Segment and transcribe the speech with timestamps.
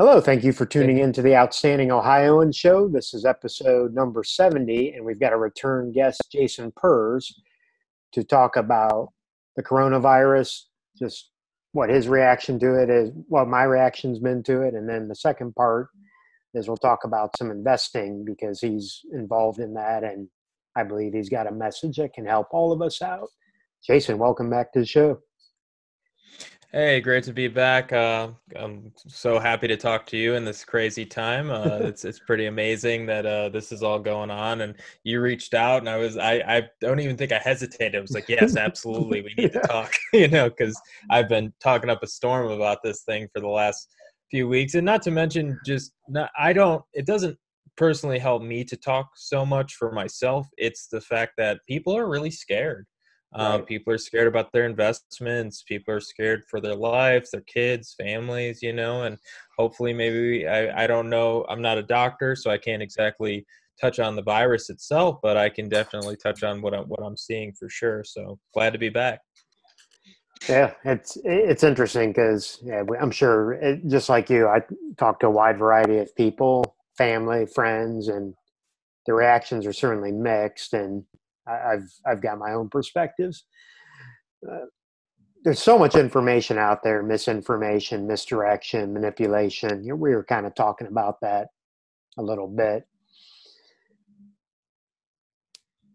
[0.00, 2.86] Hello, thank you for tuning in to the Outstanding Ohioan Show.
[2.86, 7.34] This is episode number 70, and we've got a return guest, Jason Pers,
[8.12, 9.08] to talk about
[9.56, 10.66] the coronavirus,
[10.96, 11.32] just
[11.72, 15.16] what his reaction to it is, what my reaction's been to it, and then the
[15.16, 15.88] second part
[16.54, 20.28] is we'll talk about some investing because he's involved in that, and
[20.76, 23.30] I believe he's got a message that can help all of us out.
[23.84, 25.18] Jason, welcome back to the show.
[26.70, 27.94] Hey, great to be back.
[27.94, 31.50] Uh, I'm so happy to talk to you in this crazy time.
[31.50, 35.54] Uh, it's it's pretty amazing that uh, this is all going on, and you reached
[35.54, 37.96] out, and I was I I don't even think I hesitated.
[37.96, 39.62] I was like, yes, absolutely, we need yeah.
[39.62, 39.92] to talk.
[40.12, 40.78] you know, because
[41.08, 43.88] I've been talking up a storm about this thing for the last
[44.30, 46.84] few weeks, and not to mention just not, I don't.
[46.92, 47.38] It doesn't
[47.78, 50.46] personally help me to talk so much for myself.
[50.58, 52.86] It's the fact that people are really scared
[53.34, 53.66] uh, right.
[53.66, 55.62] People are scared about their investments.
[55.62, 59.18] People are scared for their lives, their kids, families, you know, and
[59.58, 61.44] hopefully, maybe I, I don't know.
[61.48, 63.44] I'm not a doctor, so I can't exactly
[63.80, 67.16] touch on the virus itself, but I can definitely touch on what I'm, what I'm
[67.16, 68.02] seeing for sure.
[68.04, 69.20] So glad to be back.
[70.48, 74.60] Yeah, it's it's interesting because yeah, I'm sure it, just like you, I
[74.96, 78.34] talked to a wide variety of people, family, friends, and
[79.06, 80.74] the reactions are certainly mixed.
[80.74, 81.04] And
[81.48, 83.44] I've I've got my own perspectives.
[84.48, 84.66] Uh,
[85.44, 89.82] there's so much information out there, misinformation, misdirection, manipulation.
[89.98, 91.48] We were kind of talking about that
[92.18, 92.86] a little bit.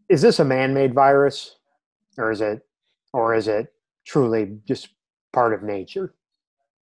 [0.10, 1.58] Is this a man-made virus,
[2.18, 2.66] or is it,
[3.14, 3.74] or is it
[4.06, 4.90] truly just
[5.34, 6.14] part of nature?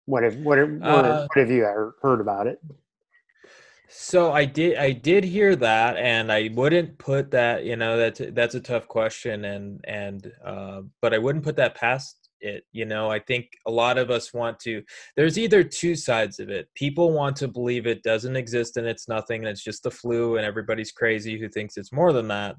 [0.06, 1.65] What have what, have, uh, what have you
[2.03, 2.61] heard about it?
[3.89, 8.21] So I did I did hear that and I wouldn't put that, you know, that's
[8.33, 12.87] that's a tough question and and uh but I wouldn't put that past it, you
[12.87, 13.11] know.
[13.11, 14.83] I think a lot of us want to
[15.17, 16.69] there's either two sides of it.
[16.75, 20.37] People want to believe it doesn't exist and it's nothing and it's just the flu
[20.37, 22.57] and everybody's crazy who thinks it's more than that.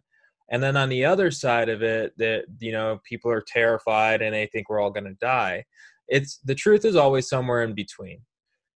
[0.52, 4.34] And then on the other side of it that you know, people are terrified and
[4.36, 5.66] they think we're all going to die.
[6.08, 8.20] It's the truth is always somewhere in between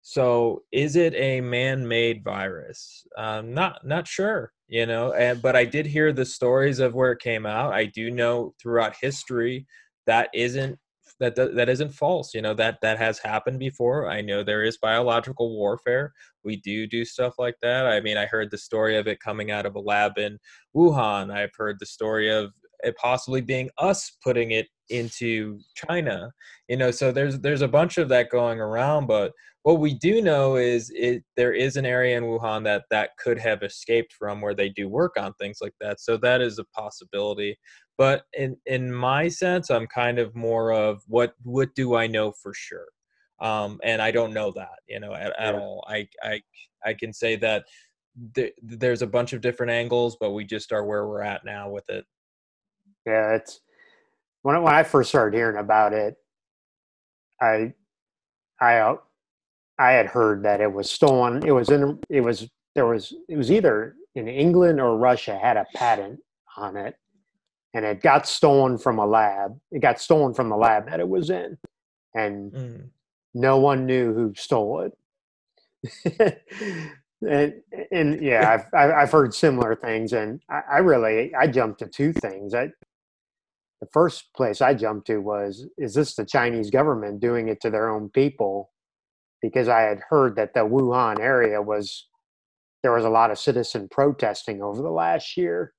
[0.01, 3.05] so is it a man-made virus?
[3.17, 5.13] Um, not not sure, you know.
[5.13, 7.73] And but I did hear the stories of where it came out.
[7.73, 9.65] I do know throughout history
[10.07, 10.79] that isn't
[11.19, 12.33] that that isn't false.
[12.33, 14.09] You know that that has happened before.
[14.09, 16.13] I know there is biological warfare.
[16.43, 17.85] We do do stuff like that.
[17.85, 20.39] I mean, I heard the story of it coming out of a lab in
[20.75, 21.31] Wuhan.
[21.31, 26.31] I've heard the story of it possibly being us putting it into China.
[26.67, 29.31] You know, so there's there's a bunch of that going around, but
[29.63, 33.37] what we do know is it there is an area in Wuhan that that could
[33.39, 35.99] have escaped from where they do work on things like that.
[35.99, 37.57] So that is a possibility.
[37.97, 42.31] But in in my sense, I'm kind of more of what what do I know
[42.31, 42.87] for sure?
[43.41, 45.85] Um, and I don't know that you know at, at all.
[45.87, 46.41] I I
[46.85, 47.65] I can say that
[48.35, 51.69] th- there's a bunch of different angles, but we just are where we're at now
[51.69, 52.05] with it.
[53.09, 53.59] Yeah, it's
[54.43, 56.15] when when I first started hearing about it,
[57.41, 57.73] I
[58.61, 58.95] I
[59.77, 61.45] I had heard that it was stolen.
[61.45, 61.99] It was in.
[62.09, 63.13] It was there was.
[63.27, 66.19] It was either in England or Russia had a patent
[66.57, 66.95] on it,
[67.73, 69.59] and it got stolen from a lab.
[69.71, 71.57] It got stolen from the lab that it was in,
[72.13, 72.89] and mm.
[73.33, 76.43] no one knew who stole it.
[77.27, 77.53] and
[77.91, 82.13] and yeah, I've I've heard similar things, and I, I really I jumped to two
[82.13, 82.53] things.
[82.53, 82.71] I
[83.81, 87.69] the first place I jumped to was, is this the Chinese government doing it to
[87.69, 88.71] their own people?
[89.41, 92.07] because I had heard that the Wuhan area was
[92.83, 95.73] there was a lot of citizen protesting over the last year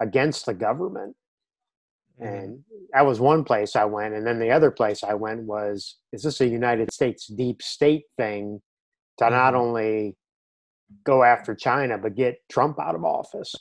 [0.00, 1.14] against the government.
[2.20, 2.34] Mm-hmm.
[2.34, 4.14] And that was one place I went.
[4.14, 8.04] And then the other place I went was is this a United States deep state
[8.16, 8.60] thing
[9.18, 9.56] to not mm-hmm.
[9.56, 10.16] only
[11.04, 13.54] go after China, but get Trump out of office?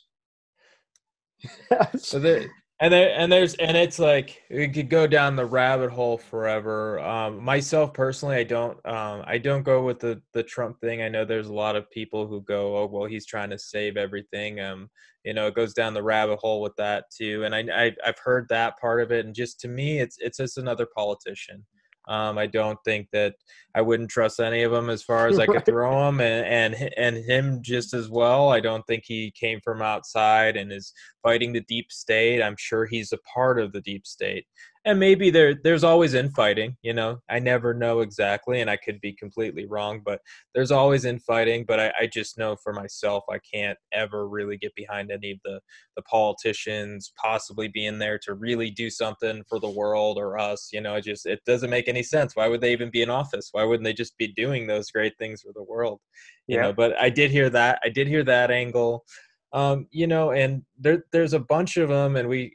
[1.97, 2.47] so the,
[2.81, 6.99] and there and there's and it's like we could go down the rabbit hole forever.
[6.99, 11.01] Um, myself personally i don't um, i don't go with the the trump thing.
[11.01, 13.95] I know there's a lot of people who go oh well he's trying to save
[13.97, 14.59] everything.
[14.59, 14.89] Um
[15.23, 17.43] you know it goes down the rabbit hole with that too.
[17.45, 19.25] And i, I i've heard that part of it.
[19.25, 21.65] And just to me it's it's just another politician
[22.07, 23.35] um, I don't think that
[23.75, 26.91] I wouldn't trust any of them as far as I could throw them, and, and
[26.97, 28.49] and him just as well.
[28.49, 30.93] I don't think he came from outside and is
[31.23, 32.41] fighting the deep state.
[32.41, 34.45] I'm sure he's a part of the deep state,
[34.85, 37.19] and maybe there there's always infighting you know?
[37.29, 40.21] I never know exactly and i could be completely wrong but
[40.53, 44.73] there's always infighting but I, I, just know for myself i can't ever really get
[44.75, 45.59] behind any of the
[45.95, 50.81] the politicians possibly being there to really do something for the world or us you
[50.81, 50.95] know?
[50.95, 52.35] It just it doesn't make any sense.
[52.35, 53.49] Why would they even be in office?
[53.51, 55.99] Why wouldn't they just be doing those great things for the world
[56.47, 56.63] you yeah.
[56.63, 56.73] know?
[56.73, 59.05] But i did hear that i did hear that angle.
[59.53, 62.51] Um, you know, and there, there's a bunch of them, and we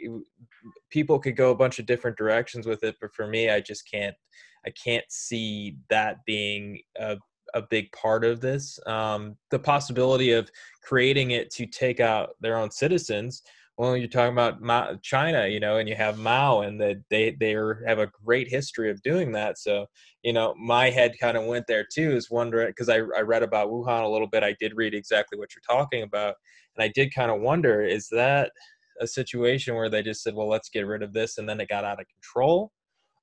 [0.91, 3.91] people could go a bunch of different directions with it, but for me, I just
[3.91, 4.15] can't,
[4.67, 7.17] I can't see that being a
[7.55, 8.79] a big part of this.
[8.87, 10.51] Um, the possibility of
[10.83, 13.43] creating it to take out their own citizens.
[13.77, 17.53] Well, you're talking about China, you know, and you have Mao, and that they they
[17.87, 19.59] have a great history of doing that.
[19.59, 19.87] So,
[20.23, 23.43] you know, my head kind of went there too, is wondering because I I read
[23.43, 24.43] about Wuhan a little bit.
[24.43, 26.35] I did read exactly what you're talking about,
[26.77, 28.53] and I did kind of wonder is that
[29.01, 31.69] a situation where they just said, well, let's get rid of this, and then it
[31.69, 32.73] got out of control.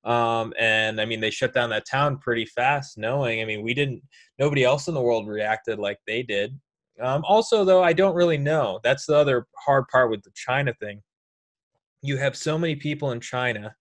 [0.04, 3.74] Um, and I mean, they shut down that town pretty fast, knowing, I mean, we
[3.74, 4.02] didn't,
[4.38, 6.58] nobody else in the world reacted like they did.
[7.00, 8.80] Um, also, though, I don't really know.
[8.82, 11.02] That's the other hard part with the China thing.
[12.02, 13.74] You have so many people in China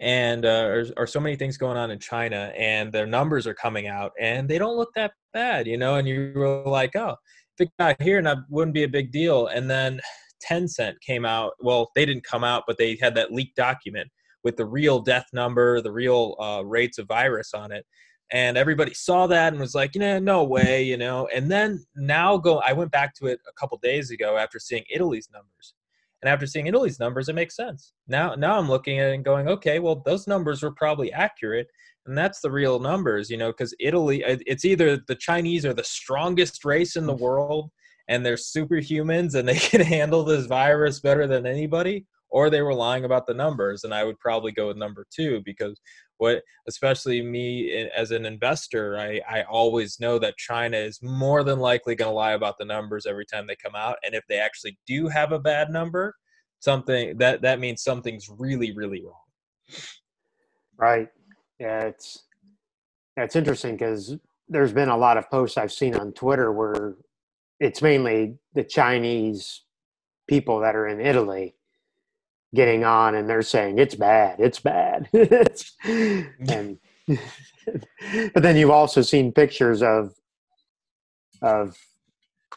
[0.00, 3.54] and uh, or, or, so many things going on in China, and their numbers are
[3.54, 5.94] coming out, and they don't look that bad, you know.
[5.94, 7.16] And you were like, oh,
[7.58, 9.46] if it got here, and that wouldn't be a big deal.
[9.46, 10.00] And then
[10.48, 11.52] Tencent came out.
[11.60, 14.08] Well, they didn't come out, but they had that leaked document
[14.44, 17.84] with the real death number, the real uh, rates of virus on it.
[18.32, 21.28] And everybody saw that and was like, you know, no way, you know.
[21.34, 24.84] And then now go, I went back to it a couple days ago after seeing
[24.92, 25.74] Italy's numbers.
[26.22, 27.92] And after seeing Italy's numbers, it makes sense.
[28.08, 31.68] Now, now I'm looking at it and going, okay, well, those numbers were probably accurate,
[32.06, 35.84] and that's the real numbers, you know, because Italy, it's either the Chinese are the
[35.84, 37.70] strongest race in the world,
[38.08, 42.74] and they're superhumans and they can handle this virus better than anybody or they were
[42.74, 45.80] lying about the numbers and i would probably go with number two because
[46.18, 51.44] what especially me eh, as an investor i, I always know that china is more
[51.44, 54.24] than likely going to lie about the numbers every time they come out and if
[54.28, 56.14] they actually do have a bad number
[56.60, 59.14] something that that means something's really really wrong.
[60.78, 61.08] Right.
[61.58, 62.24] Yeah it's
[63.16, 64.16] it's interesting because
[64.48, 66.96] there's been a lot of posts i've seen on twitter where
[67.60, 69.62] it's mainly the Chinese
[70.28, 71.54] people that are in Italy
[72.54, 75.08] getting on and they're saying it's bad, it's bad.
[76.48, 76.78] and
[78.34, 80.14] but then you've also seen pictures of
[81.42, 81.76] of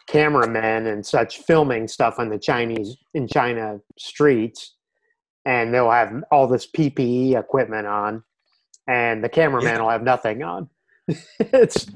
[0.08, 4.76] cameramen and such filming stuff on the Chinese in China streets
[5.46, 8.24] and they'll have all this PPE equipment on
[8.88, 9.82] and the cameraman yeah.
[9.82, 10.70] will have nothing on.
[11.40, 11.88] it's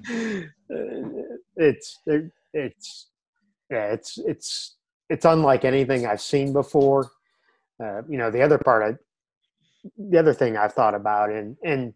[1.55, 1.99] it's
[2.53, 3.07] it's
[3.69, 4.75] yeah, it's it's
[5.09, 7.11] it's unlike anything I've seen before.
[7.83, 8.97] Uh, you know, the other part, I,
[9.97, 11.93] the other thing I've thought about, and and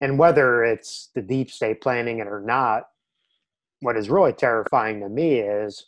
[0.00, 2.84] and whether it's the deep state planning it or not,
[3.80, 5.86] what is really terrifying to me is,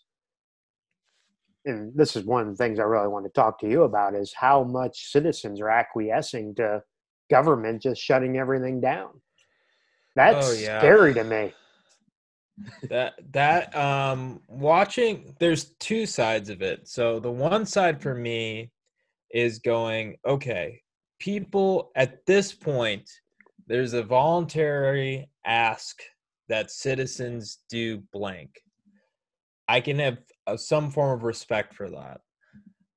[1.64, 4.14] and this is one of the things I really want to talk to you about,
[4.14, 6.82] is how much citizens are acquiescing to
[7.30, 9.20] government just shutting everything down.
[10.16, 10.78] That's oh, yeah.
[10.78, 11.52] scary to me
[12.88, 16.88] that that um watching there's two sides of it.
[16.88, 18.70] So the one side for me
[19.30, 20.80] is going okay
[21.18, 23.10] people at this point
[23.66, 26.02] there's a voluntary ask
[26.50, 28.60] that citizens do blank.
[29.66, 32.20] I can have uh, some form of respect for that.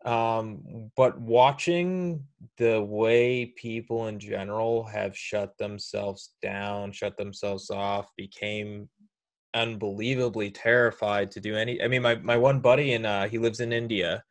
[0.05, 2.23] Um but watching
[2.57, 8.87] the way people in general have shut themselves down shut themselves off became
[9.57, 11.81] unbelievably terrified to do any.
[11.81, 14.23] I mean, my my one buddy and uh, he lives in India.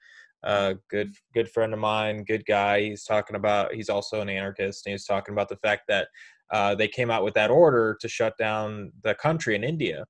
[0.44, 2.82] Uh, good good friend of mine, good guy.
[2.82, 3.74] He's talking about.
[3.74, 6.08] He's also an anarchist, and he's talking about the fact that
[6.52, 10.04] uh, they came out with that order to shut down the country in India,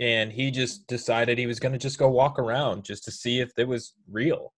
[0.00, 3.40] and he just decided he was going to just go walk around just to see
[3.40, 4.52] if it was real,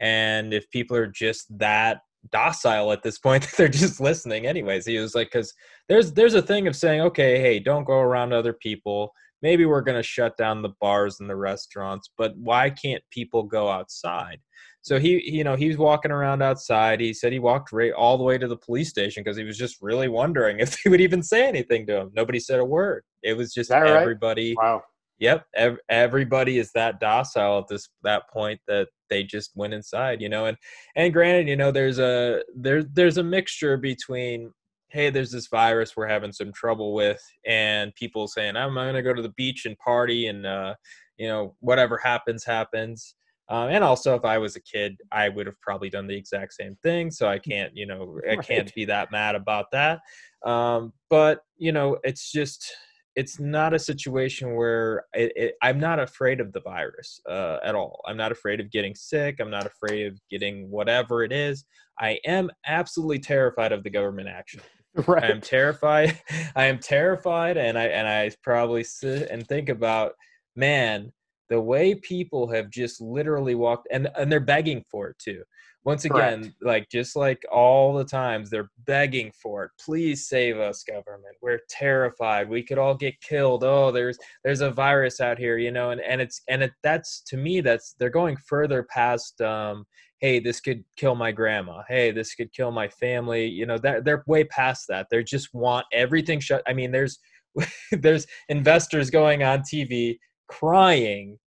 [0.00, 2.00] and if people are just that
[2.30, 5.52] docile at this point that they're just listening anyways he was like because
[5.88, 9.82] there's there's a thing of saying okay hey don't go around other people maybe we're
[9.82, 14.38] going to shut down the bars and the restaurants, but why can't people go outside?
[14.82, 17.00] So he, you know, he's walking around outside.
[17.00, 19.56] He said he walked right all the way to the police station because he was
[19.56, 22.10] just really wondering if they would even say anything to him.
[22.14, 23.04] Nobody said a word.
[23.22, 24.54] It was just everybody.
[24.58, 24.66] Right?
[24.66, 24.82] Wow.
[25.18, 30.20] Yep, ev- everybody is that docile at this that point that they just went inside,
[30.20, 30.46] you know.
[30.46, 30.56] And
[30.96, 34.52] and granted, you know, there's a there there's a mixture between
[34.92, 39.02] hey, there's this virus we're having some trouble with, and people saying, I'm going to
[39.02, 40.74] go to the beach and party, and uh,
[41.16, 43.14] you know, whatever happens, happens.
[43.48, 46.54] Um, and also, if I was a kid, I would have probably done the exact
[46.54, 47.10] same thing.
[47.10, 50.00] So I can't, you know, I can't be that mad about that.
[50.44, 52.72] Um, but you know, it's just,
[53.14, 57.74] it's not a situation where it, it, I'm not afraid of the virus uh, at
[57.74, 58.00] all.
[58.06, 59.38] I'm not afraid of getting sick.
[59.38, 61.64] I'm not afraid of getting whatever it is.
[62.00, 64.60] I am absolutely terrified of the government action.
[65.08, 66.18] I am terrified.
[66.56, 70.12] I am terrified, and I and I probably sit and think about,
[70.56, 71.12] man,
[71.48, 75.42] the way people have just literally walked, and and they're begging for it too.
[75.84, 76.44] Once Correct.
[76.44, 79.70] again, like just like all the times, they're begging for it.
[79.84, 81.34] Please save us, government.
[81.40, 82.48] We're terrified.
[82.48, 83.64] We could all get killed.
[83.64, 87.22] Oh, there's there's a virus out here, you know, and and it's and it that's
[87.22, 89.84] to me that's they're going further past um
[90.22, 91.82] hey this could kill my grandma.
[91.86, 93.46] Hey this could kill my family.
[93.46, 95.08] You know that they're way past that.
[95.10, 97.18] They just want everything shut i mean there's
[97.92, 100.16] there's investors going on tv
[100.48, 101.38] crying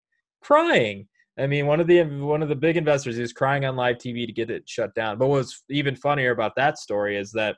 [0.42, 1.08] crying.
[1.38, 4.26] I mean one of the one of the big investors is crying on live tv
[4.26, 5.16] to get it shut down.
[5.16, 7.56] But what's even funnier about that story is that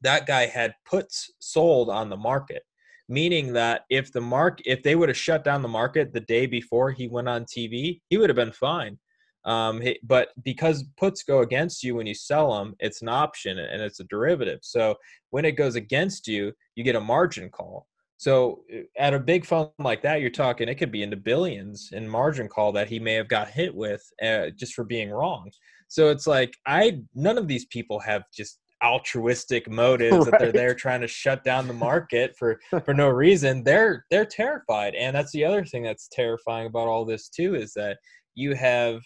[0.00, 2.62] that guy had puts sold on the market
[3.08, 6.46] meaning that if the mark if they would have shut down the market the day
[6.46, 8.96] before he went on tv he would have been fine
[9.44, 13.82] um, but because puts go against you when you sell them it's an option and
[13.82, 14.60] it's a derivative.
[14.62, 14.96] So
[15.30, 17.86] when it goes against you you get a margin call.
[18.16, 21.90] So uh, at a big fund like that you're talking it could be into billions
[21.92, 25.50] in margin call that he may have got hit with uh, just for being wrong.
[25.88, 30.74] So it's like i none of these people have just altruistic motives that they're there
[30.74, 33.62] trying to shut down the market for for no reason.
[33.64, 34.94] They're they're terrified.
[34.94, 37.98] And that's the other thing that's terrifying about all this too is that
[38.34, 39.00] you have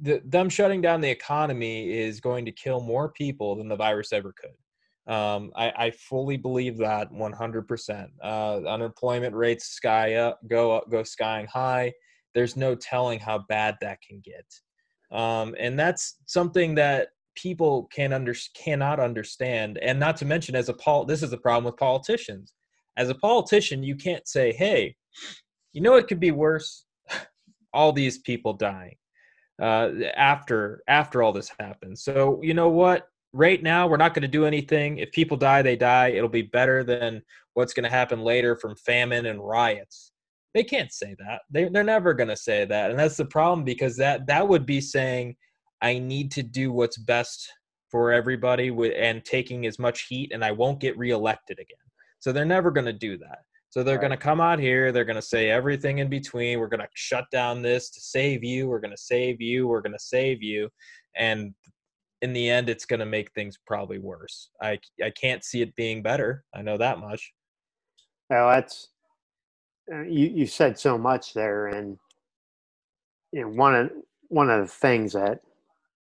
[0.00, 4.12] the, them shutting down the economy is going to kill more people than the virus
[4.12, 5.12] ever could.
[5.12, 8.08] Um, I, I fully believe that 100%.
[8.22, 11.92] Uh, unemployment rates sky up, go up, go skying high.
[12.34, 14.46] There's no telling how bad that can get,
[15.16, 19.78] um, and that's something that people can under cannot understand.
[19.78, 22.52] And not to mention, as a pol, this is the problem with politicians.
[22.96, 24.94] As a politician, you can't say, "Hey,
[25.72, 26.84] you know it could be worse."
[27.72, 28.94] All these people dying
[29.60, 32.02] uh, after after all this happens.
[32.02, 33.08] So you know what?
[33.32, 34.98] Right now, we're not going to do anything.
[34.98, 36.08] If people die, they die.
[36.08, 37.22] It'll be better than
[37.54, 40.12] what's going to happen later from famine and riots.
[40.52, 41.42] They can't say that.
[41.50, 44.66] They they're never going to say that, and that's the problem because that that would
[44.66, 45.36] be saying
[45.80, 47.52] I need to do what's best
[47.90, 51.76] for everybody with and taking as much heat, and I won't get reelected again.
[52.18, 53.40] So they're never going to do that.
[53.70, 54.00] So they're Right.
[54.00, 54.90] going to come out here.
[54.92, 56.58] They're going to say everything in between.
[56.58, 58.68] We're going to shut down this to save you.
[58.68, 59.68] We're going to save you.
[59.68, 60.68] We're going to save you.
[61.16, 61.54] And
[62.20, 64.50] in the end, it's going to make things probably worse.
[64.60, 66.44] I, I can't see it being better.
[66.54, 67.32] I know that much.
[68.28, 68.88] Well, that's
[69.92, 70.26] uh, you.
[70.28, 71.98] You said so much there, and
[73.32, 73.90] you know one of
[74.28, 75.40] one of the things that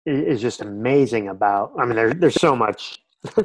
[0.07, 1.73] is just amazing about.
[1.79, 2.99] I mean, there, there's so much.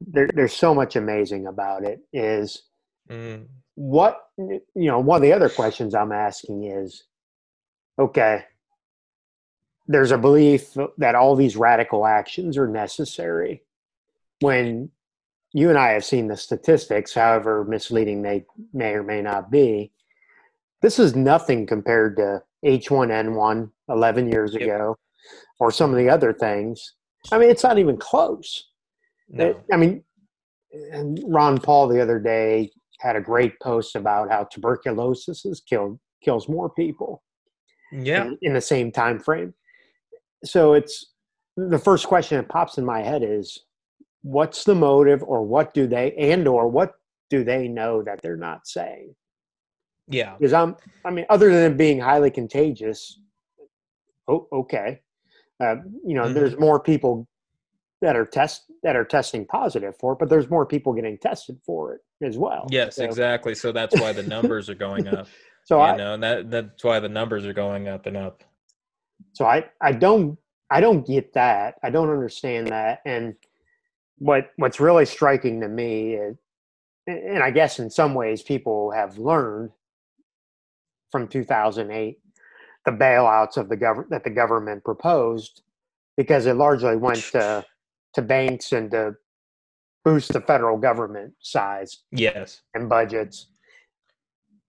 [0.00, 2.00] there, there's so much amazing about it.
[2.12, 2.62] Is
[3.10, 5.00] Mm, what you know?
[5.00, 7.04] One of the other questions I'm asking is,
[7.98, 8.44] okay,
[9.86, 13.62] there's a belief that all these radical actions are necessary.
[14.40, 14.90] When
[15.52, 19.90] you and I have seen the statistics, however misleading they may or may not be,
[20.80, 24.62] this is nothing compared to H1N1 11 years Yep.
[24.62, 24.96] ago
[25.58, 26.94] or some of the other things.
[27.32, 28.70] I mean, it's not even close.
[29.28, 29.60] no.
[29.72, 30.04] I mean,
[30.92, 35.98] and Ron Paul the other day had a great post about how tuberculosis has killed
[36.22, 37.22] kills more people
[37.92, 38.24] Yeah.
[38.26, 39.54] in, in the same time frame.
[40.44, 41.12] So it's
[41.56, 43.64] the first question that pops in my head is
[44.22, 46.92] what's the motive or what do they and or what
[47.30, 49.14] do they know that they're not saying?
[50.08, 50.36] Yeah.
[50.38, 53.18] Because I'm I mean other than being highly contagious,
[54.28, 55.00] oh okay.
[55.58, 55.76] Uh,
[56.06, 56.34] you know, Mhm.
[56.34, 57.26] there's more people
[58.00, 61.58] that are test that are testing positive for it, but there's more people getting tested
[61.64, 62.66] for it as well.
[62.70, 63.54] Yes, So- exactly.
[63.54, 65.26] So that's why the numbers are going up.
[65.64, 68.42] So you I, know, and that that's why the numbers are going up and up.
[69.34, 70.36] So I, I don't
[70.70, 71.74] I don't get that.
[71.84, 73.00] I don't understand that.
[73.04, 73.34] And
[74.16, 76.36] what what's really striking to me is
[77.06, 79.70] and I guess in some ways people have learned
[81.12, 82.18] from 2008
[82.86, 85.62] the bailouts of the government that the government proposed
[86.16, 87.64] because it largely went to
[88.14, 89.14] to banks and to
[90.04, 92.62] boost the federal government size Yes.
[92.74, 93.48] and budgets.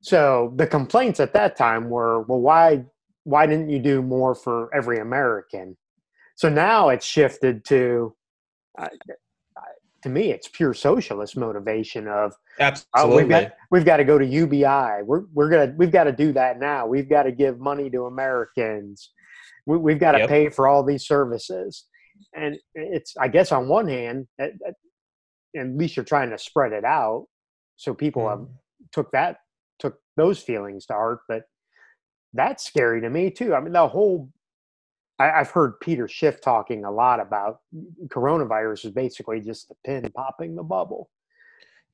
[0.02, 2.86] So the complaints at that time were, well, why
[3.24, 5.78] why didn't you do more for every American?
[6.36, 8.16] So now it's shifted to,
[8.80, 8.88] uh,
[10.02, 13.14] to me, it's pure socialist motivation of Absolutely.
[13.14, 15.04] Uh, we've got we've got to go to UBI.
[15.04, 16.88] We're we're gonna we've got to do that now.
[16.88, 19.12] We've got to give money to Americans.
[19.68, 20.30] We, have got to yep.
[20.30, 21.86] pay for all these services,
[22.34, 24.76] and it's I guess on one hand, at, at,
[25.58, 27.28] at least you're trying to spread it out,
[27.76, 28.30] so people mm.
[28.32, 28.48] have
[28.92, 29.38] took that
[29.80, 31.20] took those feelings to heart.
[31.28, 31.44] But
[32.34, 33.54] that's scary to me too.
[33.54, 34.30] I mean, the whole
[35.22, 37.60] I, have heard Peter Schiff talking a lot about
[38.08, 41.10] coronavirus is basically just the pin popping the bubble.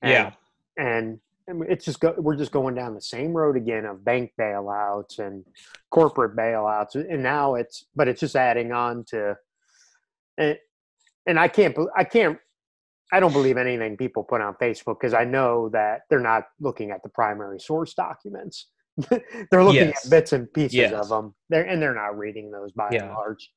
[0.02, 0.32] And, yeah,
[0.78, 1.20] and
[1.68, 5.44] it's just go, we're just going down the same road again of bank bailouts and
[5.90, 9.36] corporate bailouts, and now it's but it's just adding on to,
[10.38, 10.58] and
[11.26, 12.38] and I can't I can't
[13.12, 16.92] I don't believe anything people put on Facebook because I know that they're not looking
[16.92, 18.68] at the primary source documents.
[19.52, 20.06] they're looking yes.
[20.06, 20.94] at bits and pieces yes.
[20.94, 21.36] of them.
[21.50, 23.06] They're and they're not reading those by yeah.
[23.06, 23.50] and large.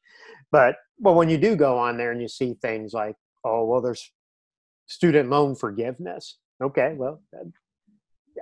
[0.52, 3.80] But but when you do go on there and you see things like, oh well,
[3.80, 4.12] there's
[4.86, 6.38] student loan forgiveness.
[6.62, 7.22] Okay, well,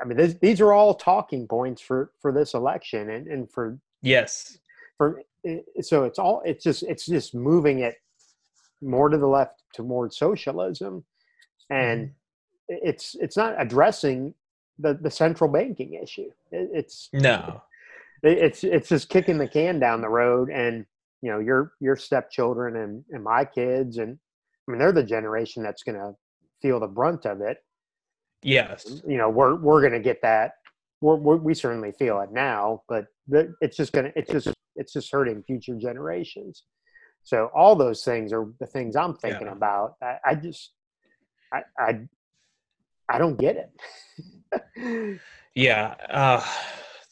[0.01, 3.79] I mean, this, these are all talking points for for this election and and for
[4.03, 4.59] yes
[4.97, 7.95] for eh, so it's all it's just it's just moving it
[8.81, 11.05] more to the left towards socialism
[11.71, 12.89] and mm-hmm.
[12.89, 14.35] it's it's not addressing
[14.79, 16.31] the the central banking issue.
[16.51, 17.63] It's no,
[18.23, 20.87] it's it's just kicking the can down the road, and
[21.23, 24.19] you know your your stepchildren and and my kids, and
[24.67, 26.15] I mean they're the generation that's going to
[26.63, 27.59] feel the brunt of it.
[28.43, 30.53] Yes, you know we're we're going to get that.
[31.01, 34.49] We're, we're, we certainly feel it now, but the, it's just going to it's just
[34.77, 36.65] it's just hurting future generations.
[37.29, 39.53] So all those things are the things I'm thinking yeah.
[39.53, 39.97] about.
[40.01, 40.71] I, I just
[41.53, 42.01] I, I
[43.07, 43.71] I don't get
[44.51, 45.21] it.
[45.55, 45.95] yeah.
[46.09, 46.43] Uh,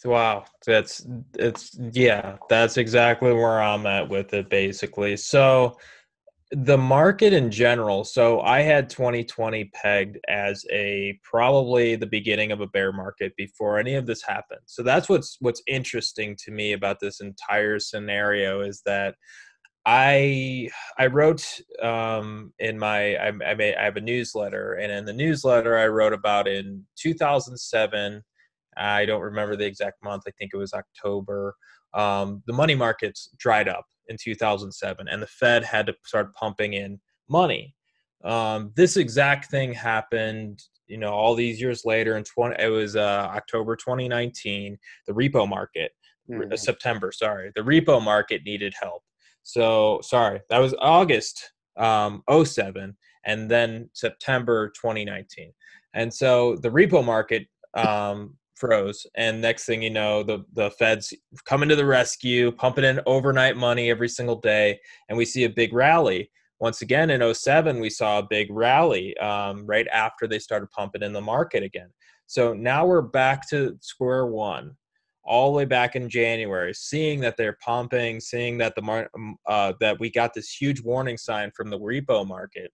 [0.06, 0.46] wow.
[0.64, 2.38] That's it's yeah.
[2.48, 4.48] That's exactly where I'm at with it.
[4.48, 5.76] Basically, so
[6.50, 8.02] the market in general.
[8.02, 13.78] So I had 2020 pegged as a probably the beginning of a bear market before
[13.78, 14.62] any of this happened.
[14.64, 19.16] So that's what's what's interesting to me about this entire scenario is that
[19.86, 25.04] I I wrote um, in my I, I, made I have a newsletter, and in
[25.04, 28.22] the newsletter I wrote about in 2007.
[28.78, 30.24] I don't remember the exact month.
[30.26, 31.54] I think it was October.
[31.94, 36.74] Um, the money markets dried up in 2007, and the Fed had to start pumping
[36.74, 37.00] in
[37.30, 37.74] money.
[38.24, 42.16] Um, this exact thing happened, you know, all these years later.
[42.16, 44.76] In 20, it was uh, October 2019.
[45.06, 45.92] The repo market,
[46.28, 46.54] mm-hmm.
[46.56, 49.02] September, sorry, the repo market needed help
[49.46, 55.52] so sorry, that was August um, 07 and then September 2019.
[55.94, 59.06] And so the repo market um, froze.
[59.14, 63.56] And next thing you know, the, the Fed's coming to the rescue, pumping in overnight
[63.56, 64.80] money every single day.
[65.08, 66.28] And we see a big rally.
[66.58, 71.04] Once again, in 07, we saw a big rally um, right after they started pumping
[71.04, 71.90] in the market again.
[72.26, 74.74] So now we're back to square one
[75.26, 79.36] all the way back in January, seeing that they're pumping, seeing that the mar- um,
[79.46, 82.72] uh, that we got this huge warning sign from the repo market,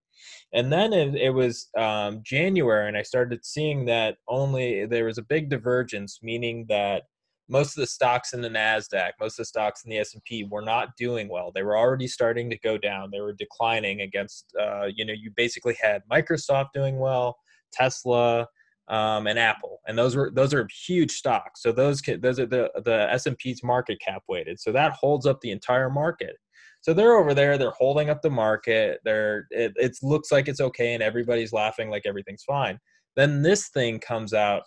[0.52, 5.18] and then it, it was um, January, and I started seeing that only there was
[5.18, 7.04] a big divergence, meaning that
[7.48, 10.24] most of the stocks in the Nasdaq, most of the stocks in the S and
[10.24, 11.52] P were not doing well.
[11.54, 13.10] They were already starting to go down.
[13.10, 17.36] They were declining against, uh, you know, you basically had Microsoft doing well,
[17.72, 18.46] Tesla
[18.92, 21.62] um, and Apple, and those were those are huge stocks.
[21.62, 24.60] So those those are the the S and P's market cap weighted.
[24.60, 26.36] So that holds up the entire market.
[26.82, 27.56] So they're over there.
[27.56, 29.00] They're holding up the market.
[29.02, 32.78] They're it, it looks like it's okay, and everybody's laughing like everything's fine.
[33.16, 34.64] Then this thing comes out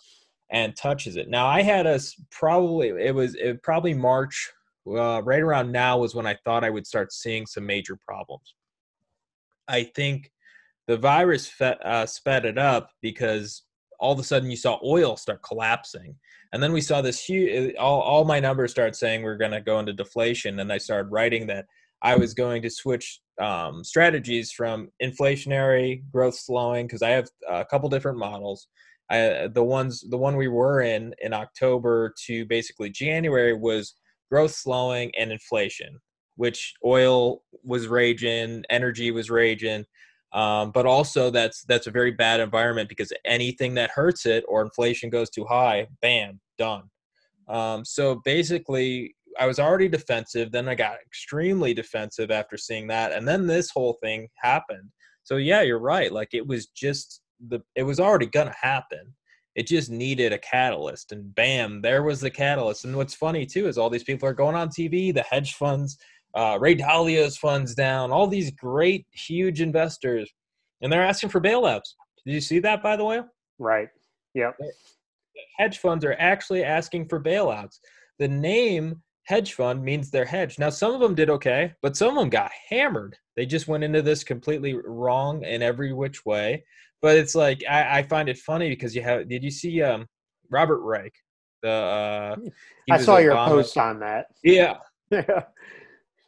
[0.50, 1.28] and touches it.
[1.28, 2.00] Now I had a
[2.32, 4.50] probably it was it probably March
[4.88, 8.54] uh, right around now was when I thought I would start seeing some major problems.
[9.68, 10.32] I think
[10.88, 13.62] the virus fe- uh, sped it up because
[13.98, 16.14] all of a sudden you saw oil start collapsing.
[16.52, 19.60] And then we saw this huge all, all my numbers start saying we're going to
[19.60, 20.60] go into deflation.
[20.60, 21.66] And i started writing that
[22.02, 27.64] i was going to switch um, strategies from inflationary growth slowing because i have a
[27.64, 28.68] couple different models.
[29.10, 33.94] I, the ones the one we were in in october to basically january was
[34.32, 36.00] growth slowing and inflation
[36.34, 39.84] which oil was raging energy was raging
[40.36, 44.60] um, but also that's that's a very bad environment because anything that hurts it or
[44.60, 46.82] inflation goes too high, bam, done.
[47.48, 50.52] Um, so basically, I was already defensive.
[50.52, 54.90] Then I got extremely defensive after seeing that, and then this whole thing happened.
[55.22, 56.12] So yeah, you're right.
[56.12, 59.14] Like it was just the it was already gonna happen.
[59.54, 62.84] It just needed a catalyst, and bam, there was the catalyst.
[62.84, 65.96] And what's funny too is all these people are going on TV, the hedge funds
[66.36, 70.30] uh, Ray Dalio's funds down, all these great, huge investors,
[70.82, 71.94] and they're asking for bailouts.
[72.24, 73.20] Did you see that, by the way?
[73.58, 73.88] Right.
[74.34, 74.56] Yep.
[75.58, 77.78] Hedge funds are actually asking for bailouts.
[78.18, 80.58] The name hedge fund means they're hedged.
[80.58, 83.16] Now, some of them did okay, but some of them got hammered.
[83.36, 86.64] They just went into this completely wrong in every which way.
[87.02, 89.28] But it's like I, I find it funny because you have.
[89.28, 90.06] Did you see um,
[90.50, 91.12] Robert Reich?
[91.62, 92.36] The uh,
[92.90, 94.26] I saw your post on that.
[94.42, 94.78] Yeah.
[95.10, 95.44] Yeah.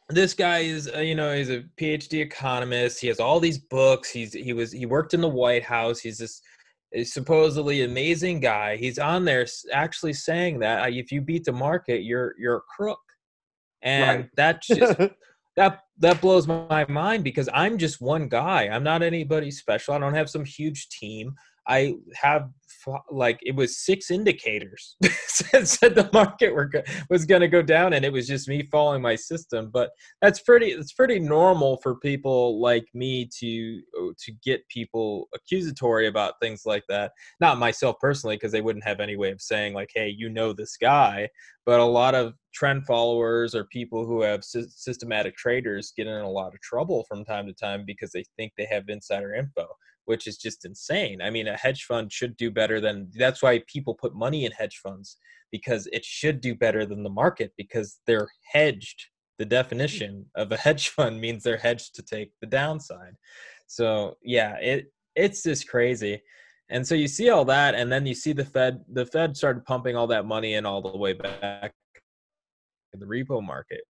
[0.09, 2.99] this guy is uh, you know he's a phd economist.
[2.99, 4.09] He has all these books.
[4.09, 5.99] He's he was he worked in the white house.
[5.99, 6.41] He's this
[7.03, 8.75] supposedly amazing guy.
[8.75, 12.61] He's on there actually saying that uh, if you beat the market you're you're a
[12.61, 12.99] crook.
[13.81, 14.29] And right.
[14.35, 14.97] that just
[15.55, 18.67] that that blows my mind because i'm just one guy.
[18.67, 19.93] I'm not anybody special.
[19.93, 21.35] I don't have some huge team.
[21.67, 22.49] I have
[23.11, 24.95] like it was six indicators
[25.63, 26.69] said the market were,
[27.09, 30.41] was going to go down and it was just me following my system but that's
[30.41, 36.33] pretty it's pretty normal for people like me to uh, to get people accusatory about
[36.41, 37.11] things like that.
[37.39, 40.53] Not myself personally because they wouldn't have any way of saying like hey you know
[40.53, 41.27] this guy
[41.65, 46.13] but a lot of trend followers or people who have sy- systematic traders get in
[46.13, 49.67] a lot of trouble from time to time because they think they have insider info
[50.09, 51.21] which is just insane.
[51.21, 54.51] I mean, a hedge fund should do better than that's why people put money in
[54.51, 55.17] hedge funds
[55.51, 59.05] because it should do better than the market because they're hedged.
[59.37, 63.13] The definition of a hedge fund means they're hedged to take the downside.
[63.67, 66.23] So, yeah, it it's just crazy.
[66.69, 69.63] And so you see all that and then you see the Fed the Fed started
[69.63, 71.71] pumping all that money in all the way back
[72.93, 73.81] in the repo market.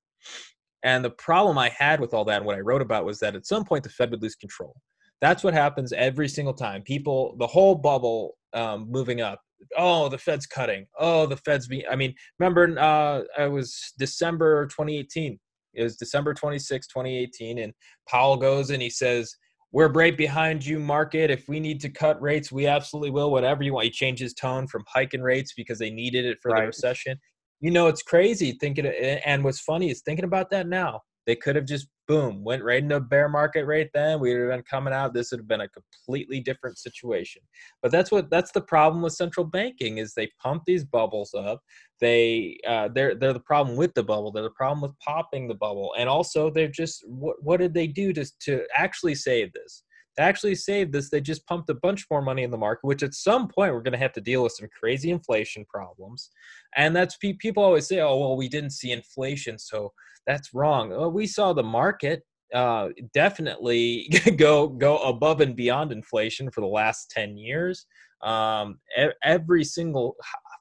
[0.84, 3.38] And the problem I had with all that and what I wrote about was that
[3.38, 4.76] at some point the Fed would lose control
[5.22, 6.82] that's what happens every single time.
[6.82, 9.42] People, the whole bubble um, moving up.
[9.78, 10.86] Oh, the Fed's cutting.
[10.98, 11.84] Oh, the Fed's being.
[11.92, 15.38] I mean, remember, uh, it was December 2018.
[15.74, 17.74] It was December 26, 2018, and
[18.08, 19.36] Powell goes and he says,
[19.72, 21.30] "We're right behind you, market.
[21.30, 23.32] If we need to cut rates, we absolutely will.
[23.32, 26.62] Whatever you want." He changes tone from hiking rates because they needed it for right.
[26.62, 27.20] the recession.
[27.60, 28.86] You know, it's crazy thinking.
[28.86, 31.02] And what's funny is thinking about that now.
[31.28, 34.20] They could have just boom went right into a bear market right then.
[34.20, 35.14] We would have been coming out.
[35.14, 37.44] This would have been a completely different situation.
[37.84, 41.62] But that's what that's the problem with central banking is they pump these bubbles up.
[42.02, 44.32] They uh, they're they're the problem with the bubble.
[44.32, 45.94] They're the problem with popping the bubble.
[46.00, 49.84] And also they're just what what did they do to to actually save this?
[50.20, 53.14] Actually save this, they just pumped a bunch more money in the market, which at
[53.14, 56.30] some point we're going to have to deal with some crazy inflation problems.
[56.76, 59.94] And that's people always say, oh, well, we didn't see inflation, so
[60.28, 60.90] that's wrong.
[60.90, 66.68] Well, we saw the market uh, definitely go go above and beyond inflation for the
[66.68, 67.86] last 10 years.
[68.22, 68.80] Um,
[69.24, 70.16] every single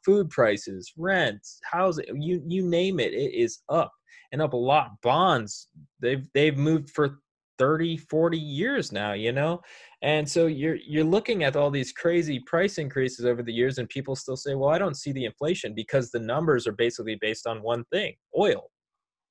[0.05, 3.93] food prices, rents, housing, you you name it, it is up
[4.33, 4.91] and up a lot.
[5.03, 5.69] Bonds,
[6.01, 7.19] they've they've moved for
[7.59, 9.61] 30 40 years now you know?
[10.03, 13.89] And so you're you're looking at all these crazy price increases over the years and
[13.89, 17.47] people still say well i don't see the inflation because the numbers are basically based
[17.47, 18.71] on one thing oil.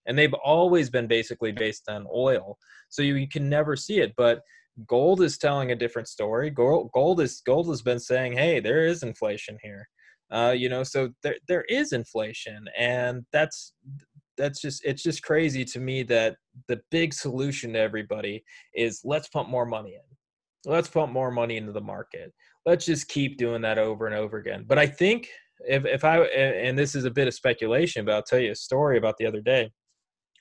[0.06, 2.58] And they've always been basically based on oil
[2.90, 4.42] so you, you can never see it but
[4.86, 6.50] gold is telling a different story.
[6.50, 9.88] Gold, gold is gold has been saying hey there is inflation here.
[10.30, 13.74] Uh, you know so there there is inflation and that's
[14.38, 19.28] that's just it's just crazy to me that the big solution to everybody is let's
[19.28, 20.72] pump more money in.
[20.72, 22.34] Let's pump more money into the market.
[22.66, 24.66] Let's just keep doing that over and over again.
[24.68, 25.30] But i think
[25.68, 28.56] if, if i and this is a bit of speculation but i'll tell you a
[28.56, 29.72] story about the other day.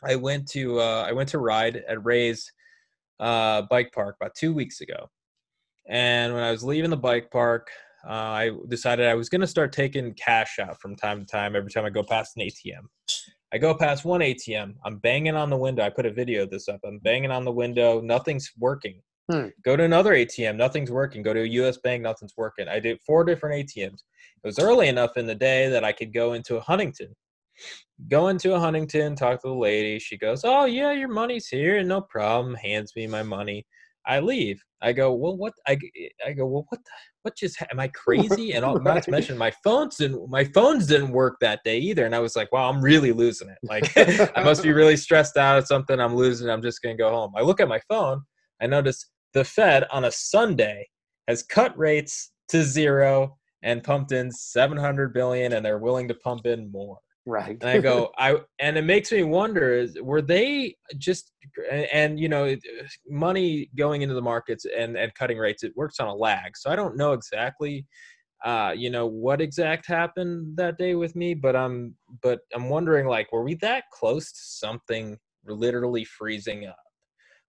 [0.05, 2.51] I went to uh, i went to ride at ray's
[3.19, 5.09] uh, bike park about two weeks ago.
[5.89, 7.71] And when i was leaving the bike park
[8.07, 11.57] uh, i decided i was going to start taking cash out from time to time
[11.57, 12.85] every time i go past an atm
[13.53, 14.75] I go past one ATM.
[14.85, 15.85] I'm banging on the window.
[15.85, 16.81] I put a video of this up.
[16.85, 18.01] I'm banging on the window.
[18.01, 19.01] Nothing's working.
[19.31, 19.49] Hmm.
[19.65, 20.57] Go to another ATM.
[20.57, 21.23] Nothing's working.
[21.23, 22.03] Go to a US bank.
[22.03, 22.69] Nothing's working.
[22.69, 24.03] I did four different ATMs.
[24.45, 27.15] It was early enough in the day that I could go into a Huntington.
[28.09, 29.99] Go into a Huntington, talk to the lady.
[29.99, 31.83] She goes, Oh, yeah, your money's here.
[31.83, 32.55] No problem.
[32.55, 33.65] Hands me my money.
[34.07, 34.63] I leave.
[34.83, 35.55] I go, well, what?
[35.67, 35.79] I,
[36.25, 36.81] I go, well, what?
[36.85, 36.91] The,
[37.27, 37.61] what just?
[37.73, 38.53] Am I crazy?
[38.53, 38.95] And all, right.
[38.95, 40.31] not to mention, my phones didn't.
[40.31, 42.07] My phones didn't work that day either.
[42.07, 43.59] And I was like, wow, I'm really losing it.
[43.65, 43.93] Like,
[44.37, 46.01] I must be really stressed out at something.
[46.01, 46.49] I'm losing.
[46.49, 47.33] I'm just gonna go home.
[47.37, 48.23] I look at my phone.
[48.63, 50.89] I notice the Fed on a Sunday
[51.27, 56.47] has cut rates to zero and pumped in 700 billion, and they're willing to pump
[56.47, 56.99] in more.
[57.29, 57.59] Right.
[57.61, 61.33] and I go, I and it makes me wonder: is were they just
[61.71, 62.57] and you know
[63.09, 65.63] money going into the markets and and cutting rates?
[65.63, 67.87] It works on a lag, so I don't know exactly,
[68.45, 73.07] uh, you know, what exact happened that day with me, but I'm but I'm wondering
[73.07, 76.77] like, were we that close to something literally freezing up?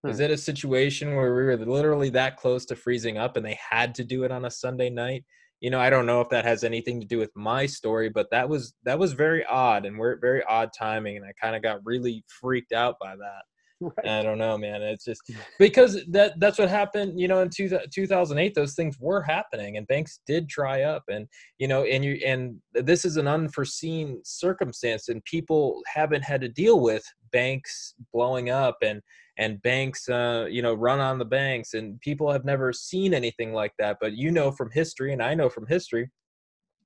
[0.04, 0.24] Was hmm.
[0.24, 3.96] it a situation where we were literally that close to freezing up and they had
[3.96, 5.24] to do it on a Sunday night?
[5.60, 8.30] you know, I don't know if that has anything to do with my story, but
[8.32, 11.64] that was that was very odd and we're very odd timing, and I kind of
[11.64, 13.42] got really freaked out by that.
[13.98, 14.08] Right.
[14.08, 14.82] I don't know, man.
[14.82, 15.22] It's just
[15.60, 19.86] because that that's what happened, you know, in two, 2008 those things were happening and
[19.86, 21.28] banks did dry up and
[21.60, 26.50] you know, and you and this is an unforeseen circumstance and people haven't had to
[26.50, 29.00] deal with banks blowing up and
[29.38, 33.54] and banks uh, you know run on the banks and people have never seen anything
[33.54, 36.10] like that but you know from history and I know from history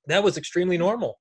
[0.07, 1.19] that was extremely normal.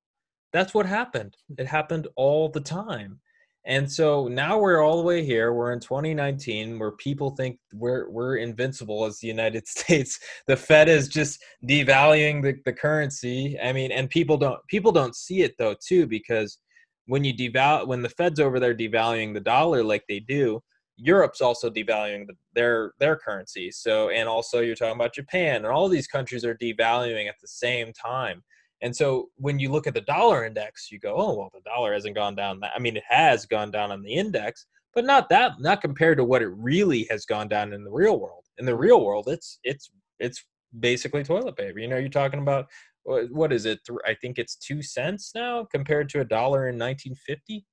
[0.52, 1.36] That's what happened.
[1.58, 3.20] It happened all the time
[3.66, 5.52] and so now we're all the way here.
[5.52, 10.18] We're in 2019 where people think we're we're invincible as the United States.
[10.46, 13.58] The Fed is just devaluing the, the currency.
[13.62, 16.58] I mean, and people don't people don't see it though too because
[17.06, 20.62] when you devalue when the Fed's over there devaluing the dollar like they do,
[20.96, 23.70] Europe's also devaluing the, their their currency.
[23.70, 27.48] So and also you're talking about Japan and all these countries are devaluing at the
[27.48, 28.42] same time.
[28.82, 31.92] And so when you look at the dollar index, you go, oh, well, the dollar
[31.92, 32.60] hasn't gone down.
[32.60, 32.72] That.
[32.74, 36.24] I mean, it has gone down on the index, but not that, not compared to
[36.24, 38.44] what it really has gone down in the real world.
[38.58, 40.44] In the real world, it's, it's, it's
[40.78, 41.78] basically toilet paper.
[41.78, 42.66] You know, you're talking about,
[43.04, 43.80] what is it?
[44.06, 47.66] I think it's two cents now compared to a dollar in 1950.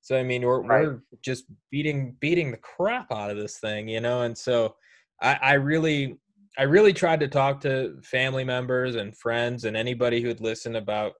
[0.00, 0.86] So, I mean, we're, right.
[0.86, 4.22] we're just beating, beating the crap out of this thing, you know?
[4.22, 4.74] And so
[5.22, 6.18] I, I really,
[6.56, 11.14] I really tried to talk to family members and friends and anybody who'd listen about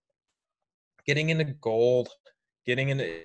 [1.07, 2.09] getting into gold,
[2.66, 3.20] getting into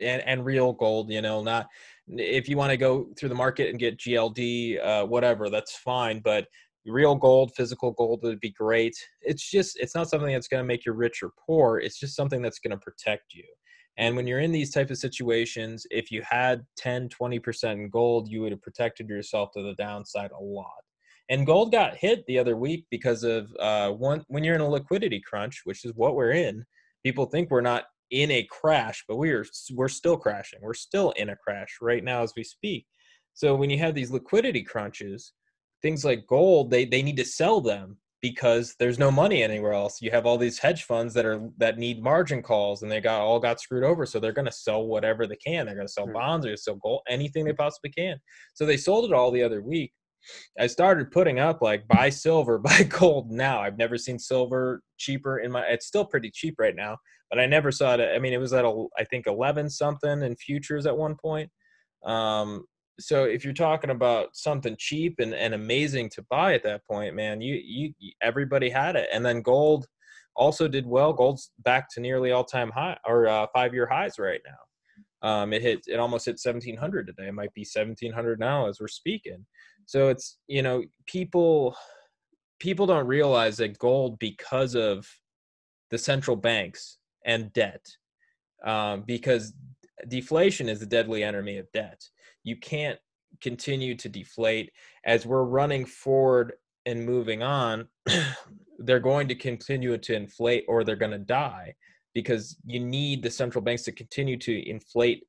[0.00, 1.66] and, and real gold, you know, not
[2.08, 6.20] if you want to go through the market and get GLD, uh, whatever, that's fine.
[6.20, 6.46] But
[6.84, 8.94] real gold, physical gold would be great.
[9.22, 11.78] It's just, it's not something that's going to make you rich or poor.
[11.78, 13.44] It's just something that's going to protect you.
[13.96, 18.28] And when you're in these type of situations, if you had 10, 20% in gold,
[18.28, 20.72] you would have protected yourself to the downside a lot.
[21.30, 24.68] And gold got hit the other week because of uh, one when you're in a
[24.68, 26.64] liquidity crunch, which is what we're in.
[27.02, 30.60] People think we're not in a crash, but we're we're still crashing.
[30.62, 32.86] We're still in a crash right now as we speak.
[33.32, 35.32] So when you have these liquidity crunches,
[35.82, 40.00] things like gold, they they need to sell them because there's no money anywhere else.
[40.00, 43.20] You have all these hedge funds that are that need margin calls and they got
[43.20, 44.06] all got screwed over.
[44.06, 45.66] So they're gonna sell whatever they can.
[45.66, 48.16] They're gonna sell bonds, they're gonna sell gold, anything they possibly can.
[48.54, 49.92] So they sold it all the other week.
[50.58, 53.60] I started putting up like buy silver, buy gold now.
[53.60, 56.98] I've never seen silver cheaper in my it's still pretty cheap right now,
[57.30, 60.22] but I never saw it I mean it was at a, I think 11 something
[60.22, 61.50] in futures at one point.
[62.04, 62.64] Um
[63.00, 67.14] so if you're talking about something cheap and, and amazing to buy at that point,
[67.14, 69.08] man, you you everybody had it.
[69.12, 69.86] And then gold
[70.36, 71.12] also did well.
[71.12, 74.56] Gold's back to nearly all-time high or uh, five-year highs right now.
[75.24, 77.28] Um, it hit it almost hit 1700 today.
[77.28, 79.46] It might be 1700 now as we're speaking.
[79.86, 81.74] So it's you know people
[82.60, 85.08] people don't realize that gold because of
[85.90, 87.86] the central banks and debt,
[88.66, 89.54] um, because
[90.08, 92.02] deflation is the deadly enemy of debt.
[92.42, 92.98] You can't
[93.40, 94.72] continue to deflate
[95.06, 96.52] as we're running forward
[96.84, 97.88] and moving on.
[98.78, 101.74] they're going to continue to inflate or they're going to die
[102.14, 105.24] because you need the central banks to continue to inflate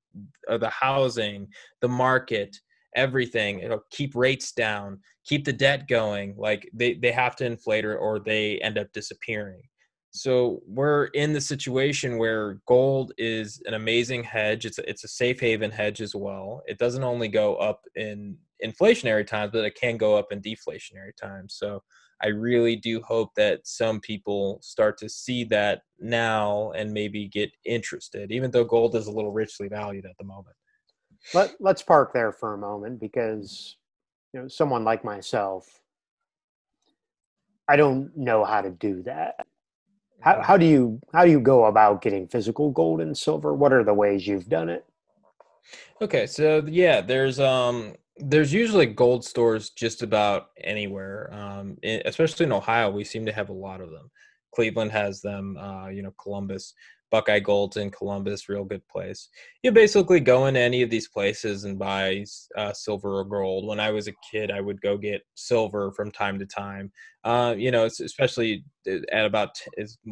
[0.50, 1.48] uh, the housing,
[1.82, 2.56] the market,
[2.96, 3.60] everything.
[3.60, 7.98] It'll keep rates down keep the debt going like they, they have to inflate or,
[7.98, 9.64] or they end up disappearing.
[10.12, 14.66] So we're in the situation where gold is an amazing hedge.
[14.66, 16.62] It's a, it's a safe haven hedge as well.
[16.68, 21.14] It doesn't only go up in inflationary times but it can go up in deflationary
[21.20, 21.56] times.
[21.58, 21.84] So
[22.26, 27.52] i really do hope that some people start to see that now and maybe get
[27.66, 30.56] interested even though gold is a little richly valued at the moment.
[31.34, 33.78] Let, let's park there for a moment because
[34.34, 35.80] you know someone like myself
[37.70, 39.36] i don't know how to do that.
[40.22, 43.54] How, how do you how do you go about getting physical gold and silver?
[43.54, 44.86] What are the ways you've done it?
[46.02, 52.52] Okay so yeah there's um there's usually gold stores just about anywhere um, especially in
[52.52, 54.10] ohio we seem to have a lot of them.
[54.54, 56.74] Cleveland has them uh, you know columbus
[57.12, 59.30] Buckeye Gold's in Columbus, real good place.
[59.64, 62.26] You basically go into any of these places and buy
[62.58, 63.68] uh, silver or gold.
[63.68, 66.92] When I was a kid, I would go get silver from time to time.
[67.24, 69.50] Uh, you know, especially uh, at about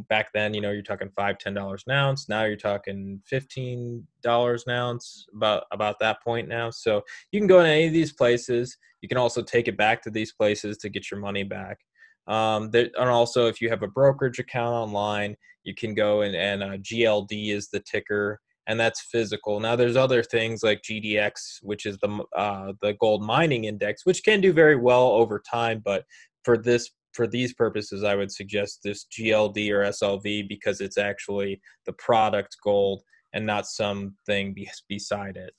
[0.10, 0.54] back then.
[0.54, 2.30] You know, you're talking five, ten dollars an ounce.
[2.30, 5.26] Now you're talking fifteen dollars an ounce.
[5.36, 6.70] About about that point now.
[6.70, 7.02] So
[7.32, 8.78] you can go to any of these places.
[9.02, 11.80] You can also take it back to these places to get your money back.
[12.28, 16.36] Um, there, and also, if you have a brokerage account online, you can go and,
[16.36, 19.60] and uh, GLD is the ticker, and that's physical.
[19.60, 24.24] Now, there's other things like GDX, which is the uh, the gold mining index, which
[24.24, 26.06] can do very well over time, but
[26.44, 31.62] for this for these purposes, I would suggest this GLD or SLV because it's actually
[31.86, 35.54] the product gold and not something be- beside it.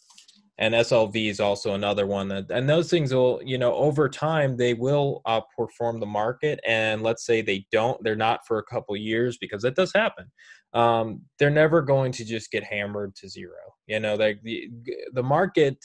[0.59, 4.57] And SLV is also another one that, and those things will, you know, over time
[4.57, 6.61] they will outperform the market.
[6.67, 10.31] And let's say they don't, they're not for a couple years because that does happen.
[10.73, 13.53] Um, they're never going to just get hammered to zero.
[13.87, 14.71] You know, like the
[15.13, 15.77] the market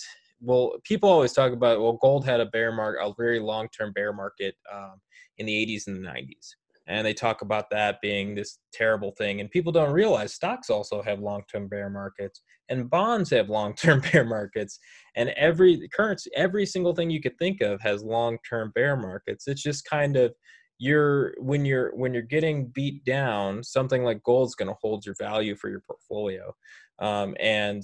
[0.42, 3.92] well, people always talk about well, gold had a bear market, a very long term
[3.94, 5.02] bear market um,
[5.38, 6.56] in the 80s and the 90s,
[6.90, 9.40] and they talk about that being this terrible thing.
[9.40, 13.74] And people don't realize stocks also have long term bear markets, and bonds have long
[13.76, 14.80] term bear markets,
[15.16, 19.48] and every currency, every single thing you could think of has long term bear markets.
[19.48, 20.34] It's just kind of
[20.80, 25.16] you're when you're when you're getting beat down something like gold's going to hold your
[25.20, 26.56] value for your portfolio
[27.00, 27.84] um, and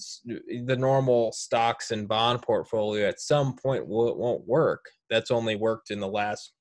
[0.66, 4.86] the normal stocks and bond portfolio at some point will, won't work.
[5.10, 6.52] That's only worked in the last,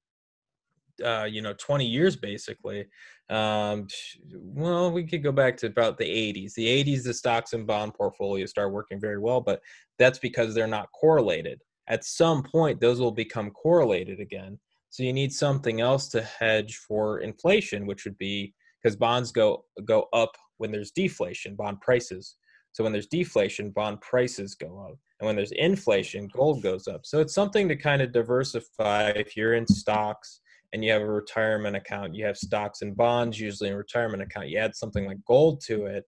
[1.05, 2.87] uh, you know, 20 years basically.
[3.31, 3.87] Um,
[4.33, 6.55] well, we could go back to about the 80s.
[6.55, 9.61] The 80s, the stocks and bond portfolio start working very well, but
[9.99, 11.61] that's because they're not correlated.
[11.89, 14.59] At some point, those will become correlated again.
[14.91, 19.65] So you need something else to hedge for inflation, which would be because bonds go
[19.85, 22.37] go up when there's deflation, bond prices.
[22.73, 24.99] So when there's deflation, bond prices go up.
[25.19, 27.07] And when there's inflation, gold goes up.
[27.07, 29.11] So it's something to kind of diversify.
[29.11, 30.41] If you're in stocks
[30.75, 34.49] and you have a retirement account, you have stocks and bonds, usually in retirement account,
[34.49, 36.05] you add something like gold to it.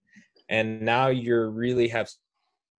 [0.49, 2.09] And now you really have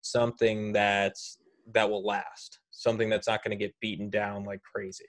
[0.02, 1.38] something that's
[1.72, 5.06] that will last, something that's not going to get beaten down like crazy.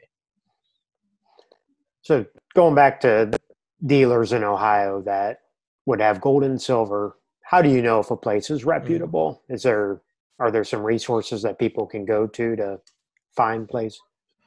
[2.01, 3.37] So going back to
[3.85, 5.39] dealers in Ohio that
[5.85, 8.69] would have gold and silver how do you know if a place is mm-hmm.
[8.69, 9.41] reputable?
[9.49, 10.01] Is there
[10.39, 12.79] are there some resources that people can go to to
[13.35, 13.99] find place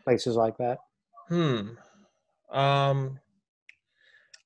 [0.05, 0.79] places like that?
[1.29, 1.71] Hmm.
[2.53, 3.19] Um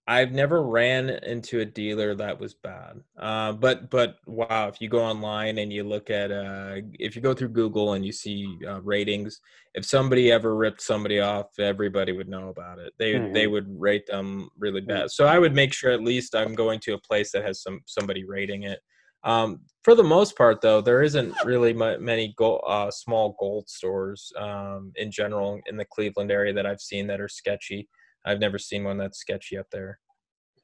[0.09, 3.01] I've never ran into a dealer that was bad.
[3.19, 7.23] Uh, but but wow, if you go online and you look at uh, if you
[7.23, 9.41] go through Google and you see uh, ratings,
[9.75, 12.93] if somebody ever ripped somebody off, everybody would know about it.
[13.01, 13.33] They mm-hmm.
[13.33, 14.97] they would rate them really bad.
[14.97, 15.09] Mm-hmm.
[15.09, 17.81] So I would make sure at least I'm going to a place that has some
[17.87, 18.79] somebody rating it.
[19.27, 24.33] Um, for the most part, though, there isn't really many gold, uh, small gold stores
[24.39, 27.89] um, in general in the Cleveland area that I've seen that are sketchy.
[28.25, 29.99] I've never seen one that's sketchy up there.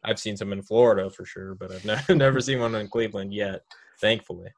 [0.04, 3.34] I've seen some in Florida for sure, but I've never, never seen one in Cleveland
[3.34, 3.62] yet,
[4.00, 4.50] thankfully.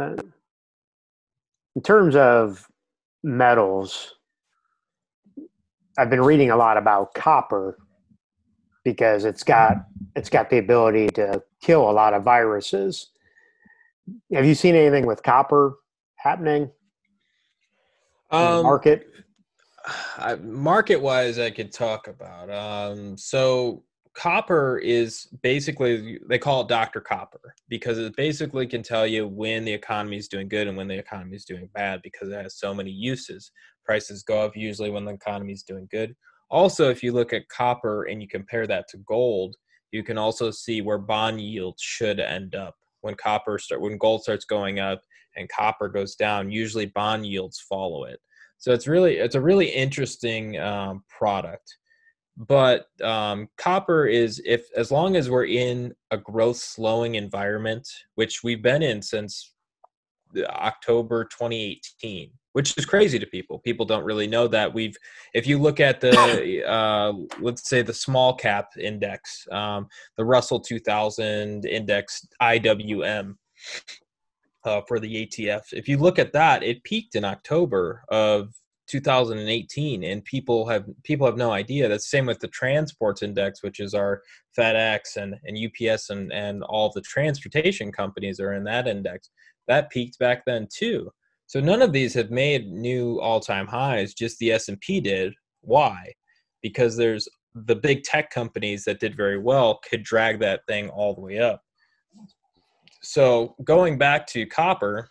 [0.00, 0.16] Uh,
[1.76, 2.66] in terms of
[3.22, 4.14] metals,
[5.96, 7.78] I've been reading a lot about copper
[8.84, 13.10] because it's got it's got the ability to kill a lot of viruses.
[14.32, 15.76] Have you seen anything with copper
[16.16, 16.70] happening?
[18.30, 19.06] Um, market
[20.42, 22.50] market wise, I could talk about.
[22.50, 27.00] Um, so copper is basically they call it Dr.
[27.00, 30.88] Copper because it basically can tell you when the economy is doing good and when
[30.88, 33.50] the economy is doing bad because it has so many uses.
[33.84, 36.14] Prices go up usually when the economy is doing good.
[36.50, 39.56] Also, if you look at copper and you compare that to gold,
[39.90, 44.22] you can also see where bond yields should end up when copper start when gold
[44.22, 45.02] starts going up
[45.36, 46.50] and copper goes down.
[46.50, 48.20] Usually, bond yields follow it.
[48.58, 51.76] So it's really it's a really interesting um, product.
[52.36, 58.42] But um, copper is if as long as we're in a growth slowing environment, which
[58.42, 59.53] we've been in since
[60.36, 63.58] October 2018, which is crazy to people.
[63.60, 64.96] People don't really know that we've.
[65.34, 70.60] If you look at the uh, let's say the small cap index, um, the Russell
[70.60, 73.34] 2000 index IWM,
[74.64, 75.72] uh, for the ETF.
[75.72, 78.48] If you look at that, it peaked in October of
[78.86, 81.88] 2018, and people have people have no idea.
[81.88, 84.22] That's same with the transports index, which is our
[84.58, 89.30] FedEx and, and UPS and, and all the transportation companies are in that index.
[89.68, 91.10] That peaked back then too.
[91.46, 94.14] So none of these have made new all-time highs.
[94.14, 95.34] Just the S&P did.
[95.60, 96.12] Why?
[96.62, 101.14] Because there's the big tech companies that did very well could drag that thing all
[101.14, 101.60] the way up
[103.04, 105.08] so going back to copper,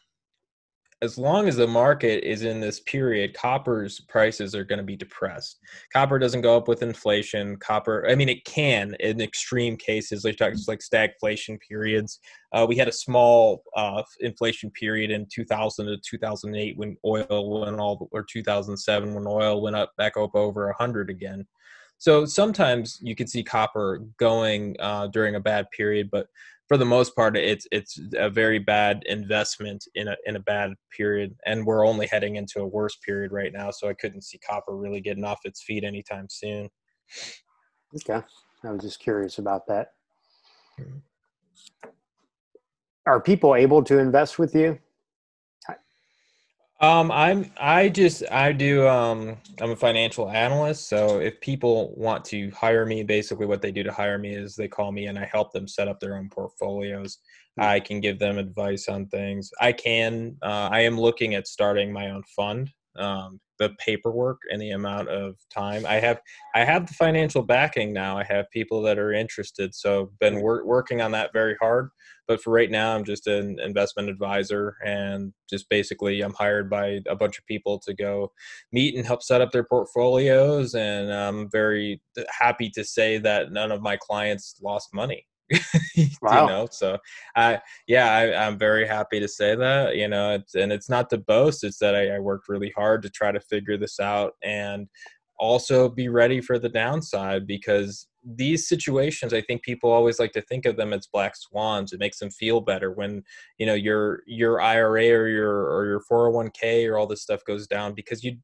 [1.04, 4.96] as long as the market is in this period, copper's prices are going to be
[4.96, 5.60] depressed.
[5.92, 7.58] Copper doesn't go up with inflation.
[7.58, 12.20] Copper, I mean, it can in extreme cases, like like stagflation periods.
[12.54, 17.80] Uh, we had a small uh, inflation period in 2000 to 2008 when oil went
[17.80, 21.46] all, or 2007 when oil went up back up over 100 again.
[21.98, 26.28] So sometimes you can see copper going uh, during a bad period, but
[26.74, 30.74] for the most part, it's it's a very bad investment in a in a bad
[30.98, 33.70] period, and we're only heading into a worse period right now.
[33.70, 36.70] So I couldn't see copper really getting off its feet anytime soon.
[37.96, 38.26] Okay,
[38.64, 39.90] I was just curious about that.
[40.80, 41.90] Mm-hmm.
[43.06, 44.80] Are people able to invest with you?
[46.84, 52.26] Um, I'm I just I do um I'm a financial analyst, so if people want
[52.26, 55.18] to hire me, basically what they do to hire me is they call me and
[55.18, 57.20] I help them set up their own portfolios.
[57.56, 57.64] Hmm.
[57.64, 59.50] I can give them advice on things.
[59.62, 62.70] I can uh, I am looking at starting my own fund.
[62.98, 65.86] Um, the paperwork and the amount of time.
[65.86, 66.22] I have
[66.56, 68.18] I have the financial backing now.
[68.18, 71.90] I have people that are interested, so been wor- working on that very hard.
[72.28, 77.02] But for right now i'm just an investment advisor and just basically i'm hired by
[77.08, 78.32] a bunch of people to go
[78.72, 83.74] meet and help set up their portfolios and i'm very happy to say that none
[83.74, 85.26] of my clients lost money
[86.22, 86.42] wow.
[86.42, 86.98] you know so
[87.36, 91.10] i yeah I, am very happy to say that you know it's, and it's not
[91.10, 94.34] to boast it's that I, I worked really hard to try to figure this out
[94.42, 94.88] and
[95.38, 100.42] also be ready for the downside because these situations i think people always like to
[100.44, 103.22] think of them as black swans it makes them feel better when
[103.58, 107.68] you know your your ira or your or your 401k or all this stuff goes
[107.68, 108.38] down because you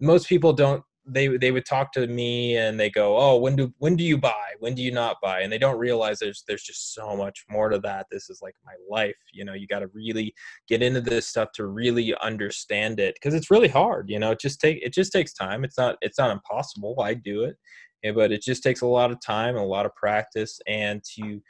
[0.00, 3.72] most people don't they they would talk to me and they go oh when do
[3.78, 4.54] when do you buy?
[4.58, 5.40] When do you not buy?
[5.40, 8.06] And they don't realize there's there's just so much more to that.
[8.10, 10.34] This is like my life you know you got to really
[10.68, 14.40] get into this stuff to really understand it because it's really hard you know it
[14.40, 15.64] just take it just takes time.
[15.64, 16.96] It's not it's not impossible.
[17.00, 17.56] I do it
[18.04, 21.02] eh, but it just takes a lot of time and a lot of practice and
[21.16, 21.40] to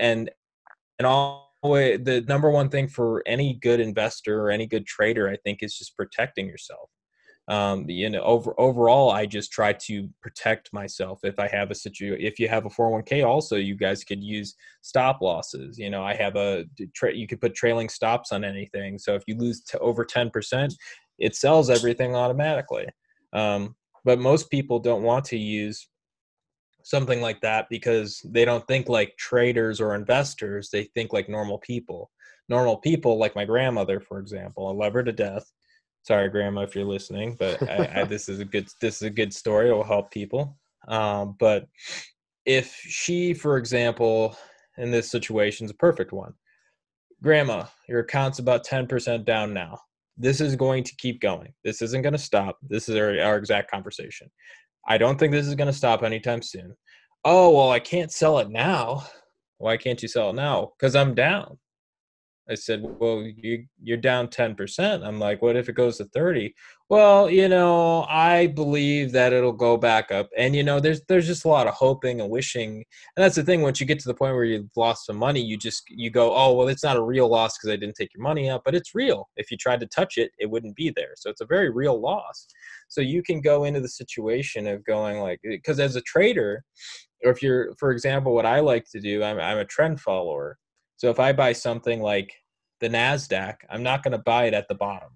[0.00, 0.30] and
[0.98, 5.36] and all the number one thing for any good investor or any good trader i
[5.36, 6.88] think is just protecting yourself
[7.48, 11.74] um, you know over overall i just try to protect myself if i have a
[11.74, 15.78] situation if you have a 401k also you guys could use stop losses.
[15.78, 18.98] You know i have a tra- you could put trailing stops on anything.
[18.98, 20.74] So if you lose to over 10%
[21.18, 22.86] it sells everything automatically.
[23.32, 23.74] Um,
[24.04, 25.88] but most people don't want to use
[26.82, 31.58] something like that because they don't think like traders or investors they think like normal
[31.58, 32.10] people.
[32.48, 35.50] Normal people like my grandmother for example i love her to death
[36.06, 39.10] sorry grandma if you're listening but I, I, this is a good this is a
[39.10, 40.56] good story it will help people
[40.88, 41.68] um, but
[42.44, 44.36] if she for example
[44.78, 46.34] in this situation is a perfect one
[47.22, 49.78] grandma your account's about 10% down now
[50.16, 51.52] this is going to keep going.
[51.64, 52.58] This isn't going to stop.
[52.62, 54.30] This is our, our exact conversation.
[54.88, 56.74] I don't think this is going to stop anytime soon.
[57.24, 59.04] Oh, well, I can't sell it now.
[59.58, 60.72] Why can't you sell it now?
[60.78, 61.58] Because I'm down.
[62.48, 65.04] I said, well, you, you're down 10%.
[65.04, 66.54] I'm like, what if it goes to 30?
[66.88, 70.28] Well, you know, I believe that it'll go back up.
[70.38, 72.84] And, you know, there's, there's just a lot of hoping and wishing.
[73.16, 73.62] And that's the thing.
[73.62, 76.32] Once you get to the point where you've lost some money, you just, you go,
[76.36, 78.76] oh, well, it's not a real loss because I didn't take your money out, but
[78.76, 79.28] it's real.
[79.36, 81.14] If you tried to touch it, it wouldn't be there.
[81.16, 82.46] So it's a very real loss.
[82.86, 86.62] So you can go into the situation of going like, uh, because as a trader,
[87.24, 90.58] or if you're, for example, what I like to do, I'm, I'm a trend follower
[90.96, 92.32] so if I buy something like
[92.80, 95.10] the NASDAQ, I'm not going to buy it at the bottom.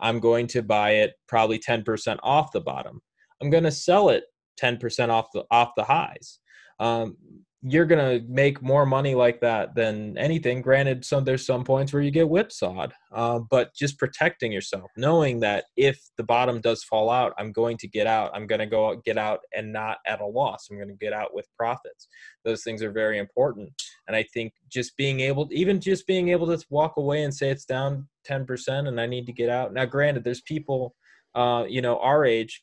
[0.00, 3.00] I'm going to buy it probably 10% off the bottom.
[3.40, 4.24] I'm going to sell it
[4.60, 6.40] 10% off the off the highs.
[6.80, 7.16] Um,
[7.62, 10.62] you're gonna make more money like that than anything.
[10.62, 15.40] Granted, some there's some points where you get whipsawed, uh, but just protecting yourself, knowing
[15.40, 18.30] that if the bottom does fall out, I'm going to get out.
[18.32, 20.68] I'm gonna go out, get out and not at a loss.
[20.70, 22.06] I'm gonna get out with profits.
[22.44, 23.70] Those things are very important,
[24.06, 27.50] and I think just being able, even just being able to walk away and say
[27.50, 29.72] it's down 10% and I need to get out.
[29.72, 30.94] Now, granted, there's people,
[31.34, 32.62] uh, you know, our age.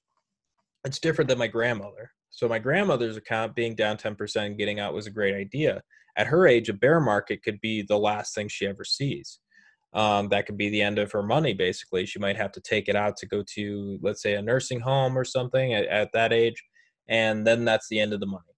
[0.86, 4.94] It's different than my grandmother so my grandmother's account being down 10% and getting out
[4.94, 5.82] was a great idea.
[6.18, 9.40] At her age, a bear market could be the last thing she ever sees.
[9.94, 12.06] Um, that could be the end of her money, basically.
[12.06, 15.18] She might have to take it out to go to, let's say, a nursing home
[15.18, 16.62] or something at, at that age.
[17.08, 18.55] And then that's the end of the money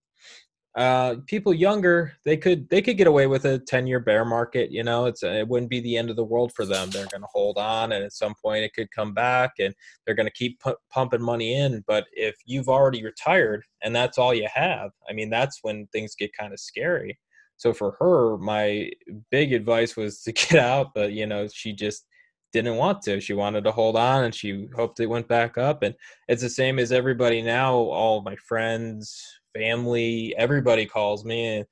[0.78, 4.72] uh, people younger they could they could get away with a 10 year bear market
[4.72, 5.06] you know?
[5.06, 6.92] It's it wouldn't be the end of the world for them.
[6.92, 9.74] They're going to hold on and at some point it could come back and
[10.06, 11.84] they're going to keep pu- pumping money in.
[11.88, 16.16] But if you've already retired and that's all you have i mean that's when things
[16.16, 17.18] get kind of scary.
[17.58, 18.92] So for her my
[19.32, 22.06] big advice was to get out but you know she just
[22.54, 23.20] didn't want to.
[23.20, 25.84] She wanted to hold on and she hoped it went back up.
[25.84, 25.94] And
[26.28, 29.22] it's the same as everybody now all my friends
[29.58, 31.66] family, everybody calls me and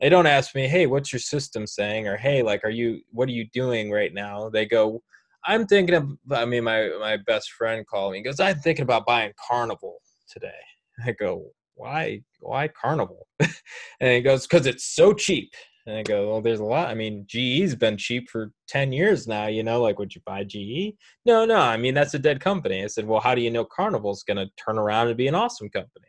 [0.00, 3.02] they don't ask me, "Hey, what's your system saying?" or "Hey, like, are you?
[3.12, 5.02] What are you doing right now?" They go,
[5.44, 8.84] "I'm thinking of." I mean, my my best friend called me and goes, "I'm thinking
[8.84, 10.62] about buying Carnival today."
[11.06, 12.22] I go, "Why?
[12.40, 15.52] Why Carnival?" and he goes, "Because it's so cheap."
[15.86, 16.88] And I go, well, there's a lot.
[16.88, 20.44] I mean, GE's been cheap for 10 years now, you know, like, would you buy
[20.44, 20.94] GE?
[21.24, 21.56] No, no.
[21.56, 22.84] I mean, that's a dead company.
[22.84, 25.34] I said, well, how do you know Carnival's going to turn around and be an
[25.34, 26.06] awesome company?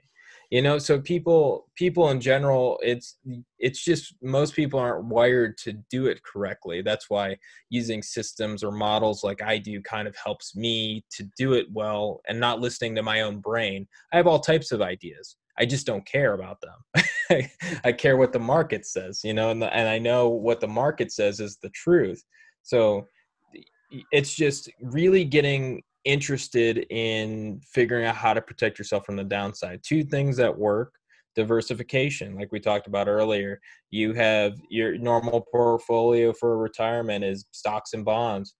[0.51, 3.17] You know, so people, people in general, it's,
[3.57, 6.81] it's just most people aren't wired to do it correctly.
[6.81, 7.37] That's why
[7.69, 12.21] using systems or models like I do kind of helps me to do it well
[12.27, 13.87] and not listening to my own brain.
[14.13, 17.47] I have all types of ideas I just don't care about them.
[17.83, 20.67] I care what the market says, you know, and, the, and I know what the
[20.67, 22.23] market says is the truth.
[22.63, 23.07] So
[24.11, 29.81] it's just really getting interested in figuring out how to protect yourself from the downside.
[29.83, 30.93] Two things that work
[31.35, 33.59] diversification like we talked about earlier.
[33.89, 38.55] You have your normal portfolio for retirement is stocks and bonds.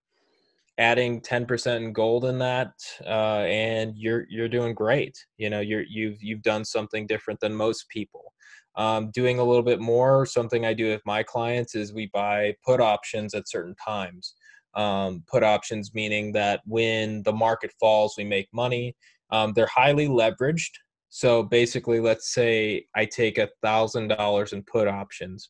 [0.78, 2.72] Adding 10% in gold in that
[3.06, 5.18] uh, and you're you're doing great.
[5.38, 8.34] You know you're you've you've done something different than most people.
[8.78, 12.56] Um, doing a little bit more something i do with my clients is we buy
[12.66, 14.34] put options at certain times
[14.76, 18.96] um, put options meaning that when the market falls we make money
[19.32, 20.72] um, they're highly leveraged
[21.10, 25.50] so basically let's say i take a thousand dollars in put options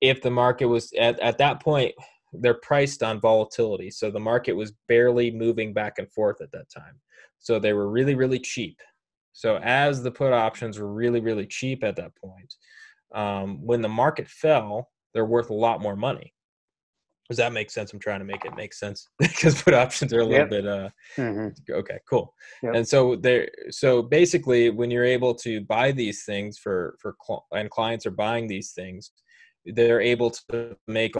[0.00, 1.94] if the market was at, at that point
[2.32, 3.90] they're priced on volatility.
[3.90, 7.00] So the market was barely moving back and forth at that time.
[7.38, 8.78] So they were really, really cheap.
[9.32, 12.54] So as the put options were really, really cheap at that point,
[13.14, 16.32] um, when the market fell, they're worth a lot more money.
[17.30, 17.92] Does that make sense?
[17.92, 20.50] I'm trying to make it make sense because put options are a little yep.
[20.50, 21.72] bit uh mm-hmm.
[21.72, 22.34] okay, cool.
[22.64, 22.74] Yep.
[22.74, 27.46] And so there so basically when you're able to buy these things for for cl-
[27.52, 29.12] and clients are buying these things,
[29.64, 31.14] they're able to make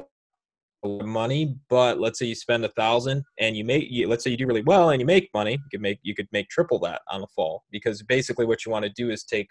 [0.82, 4.36] money but let's say you spend a thousand and you make you, let's say you
[4.38, 7.02] do really well and you make money you could make you could make triple that
[7.10, 9.46] on the fall because basically what you want to do is take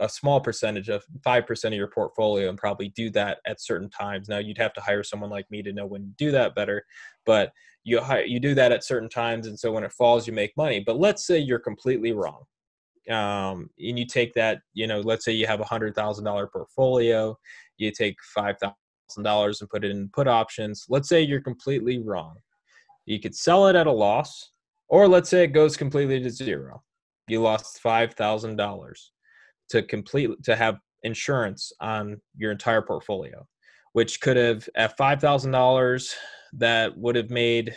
[0.00, 4.28] a small percentage of 5% of your portfolio and probably do that at certain times
[4.28, 6.84] now you'd have to hire someone like me to know when to do that better
[7.26, 7.52] but
[7.84, 10.56] you hire, you do that at certain times and so when it falls you make
[10.56, 12.42] money but let's say you're completely wrong
[13.10, 16.46] um, and you take that you know let's say you have a hundred thousand dollar
[16.46, 17.36] portfolio
[17.80, 18.76] you take five thousand
[19.22, 20.86] dollars and put it in put options.
[20.88, 22.36] Let's say you're completely wrong.
[23.06, 24.52] You could sell it at a loss,
[24.88, 26.82] or let's say it goes completely to zero.
[27.28, 29.12] You lost five thousand dollars
[29.70, 33.46] to complete to have insurance on your entire portfolio,
[33.92, 36.14] which could have at five thousand dollars
[36.52, 37.74] that would have made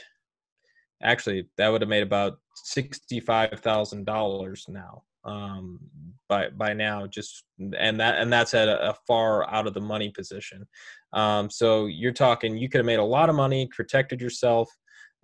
[1.02, 5.80] actually that would have made about sixty five thousand dollars now um,
[6.28, 7.08] by by now.
[7.08, 7.44] Just
[7.78, 10.68] and that and that's at a, a far out of the money position.
[11.14, 14.70] Um, so you're talking you could have made a lot of money, protected yourself.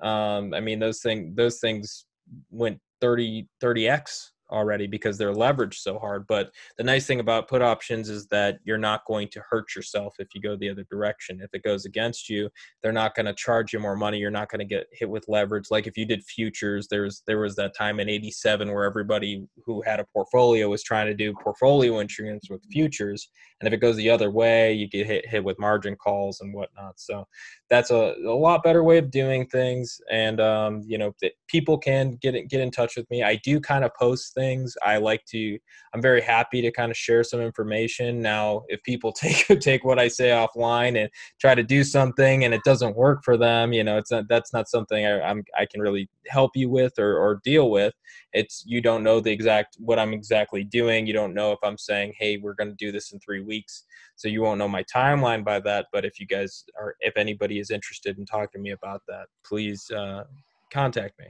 [0.01, 2.05] Um, I mean those thing those things
[2.51, 6.25] went 30 30x already because they're leveraged so hard.
[6.27, 10.15] But the nice thing about put options is that you're not going to hurt yourself
[10.19, 11.41] if you go the other direction.
[11.41, 12.49] If it goes against you,
[12.81, 14.17] they're not going to charge you more money.
[14.17, 15.67] You're not going to get hit with leverage.
[15.71, 19.45] Like if you did futures, there was there was that time in '87 where everybody
[19.65, 23.29] who had a portfolio was trying to do portfolio insurance with futures,
[23.59, 26.53] and if it goes the other way, you get hit hit with margin calls and
[26.53, 26.99] whatnot.
[26.99, 27.27] So
[27.69, 29.99] that's a, a lot better way of doing things.
[30.09, 31.13] And um, you know,
[31.47, 33.21] people can get get in touch with me.
[33.21, 34.75] I do kind of post things.
[34.83, 35.57] I like to.
[35.93, 38.21] I'm very happy to kind of share some information.
[38.21, 42.53] Now, if people take take what I say offline and try to do something and
[42.53, 45.65] it doesn't work for them, you know, it's not that's not something I, I'm I
[45.65, 47.93] can really help you with or, or deal with.
[48.33, 51.07] It's you don't know the exact what I'm exactly doing.
[51.07, 53.83] You don't know if I'm saying, hey, we're going to do this in three weeks,
[54.15, 55.87] so you won't know my timeline by that.
[55.91, 59.25] But if you guys are, if anybody is interested in talking to me about that,
[59.45, 60.23] please uh,
[60.71, 61.25] contact me.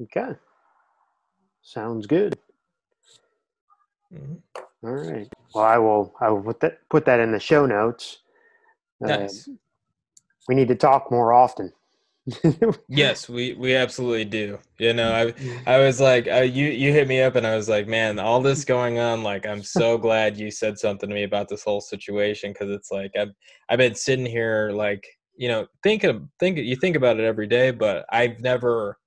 [0.00, 0.34] Okay.
[1.62, 2.38] Sounds good.
[4.14, 4.36] Mm-hmm.
[4.84, 5.28] All right.
[5.54, 6.14] Well, I will.
[6.20, 8.18] I will put that put that in the show notes.
[9.02, 9.48] Uh, nice.
[9.48, 9.52] Uh,
[10.48, 11.72] we need to talk more often.
[12.88, 14.58] yes, we we absolutely do.
[14.78, 15.34] You know, I
[15.66, 18.40] I was like, uh, you you hit me up, and I was like, man, all
[18.40, 19.22] this going on.
[19.22, 22.90] Like, I'm so glad you said something to me about this whole situation because it's
[22.90, 23.32] like I've
[23.68, 25.04] I've been sitting here like
[25.36, 28.98] you know thinking think you think about it every day, but I've never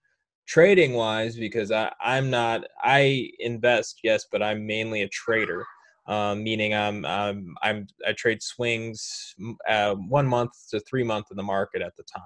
[0.48, 5.66] trading wise because I I'm not I invest yes, but I'm mainly a trader.
[6.08, 9.36] Um, meaning I'm, I'm I'm I trade swings
[9.70, 12.24] uh, one month to three month in the market at the time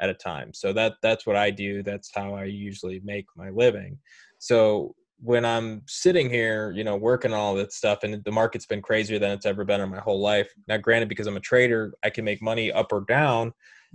[0.00, 0.52] at a time.
[0.52, 1.82] So that that's what I do.
[1.82, 3.98] That's how I usually make my living.
[4.38, 8.82] So when I'm sitting here, you know, working all that stuff, and the market's been
[8.82, 10.52] crazier than it's ever been in my whole life.
[10.68, 13.52] Now, granted, because I'm a trader, I can make money up or down,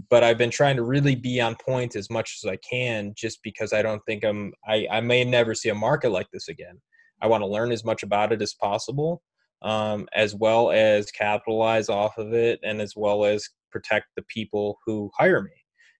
[0.09, 3.41] but I've been trying to really be on point as much as I can, just
[3.43, 4.53] because I don't think I'm.
[4.67, 6.79] I I may never see a market like this again.
[7.21, 9.21] I want to learn as much about it as possible,
[9.61, 14.79] um, as well as capitalize off of it, and as well as protect the people
[14.85, 15.51] who hire me,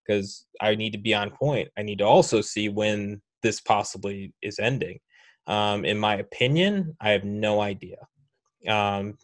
[0.06, 1.70] because I need to be on point.
[1.78, 5.00] I need to also see when this possibly is ending
[5.48, 7.98] um, in my opinion, I have no idea.
[8.68, 9.18] Um,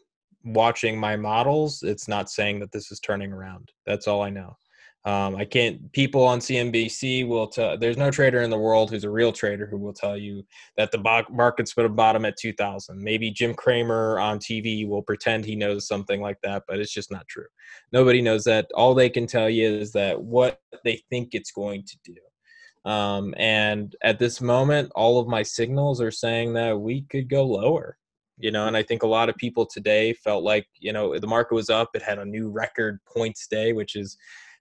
[0.48, 3.72] watching my models, it's not saying that this is turning around.
[3.86, 4.58] That's all I know.
[5.06, 5.90] Um, I can't.
[5.94, 7.78] People on CNBC will tell.
[7.78, 10.44] There's no trader in the world who's a real trader who will tell you
[10.76, 10.98] that the
[11.30, 13.02] market's going to bottom at 2,000.
[13.02, 17.10] Maybe Jim Cramer on TV will pretend he knows something like that, but it's just
[17.10, 17.46] not true.
[17.94, 18.68] Nobody knows that.
[18.76, 22.90] All they can tell you is that what they think it's going to do.
[22.90, 27.46] Um, and at this moment, all of my signals are saying that we could go
[27.46, 27.98] lower.
[28.38, 28.68] You know, mm-hmm.
[28.70, 31.70] and I think a lot of people today felt like you know the market was
[31.70, 31.90] up.
[31.94, 34.18] It had a new record points day, which is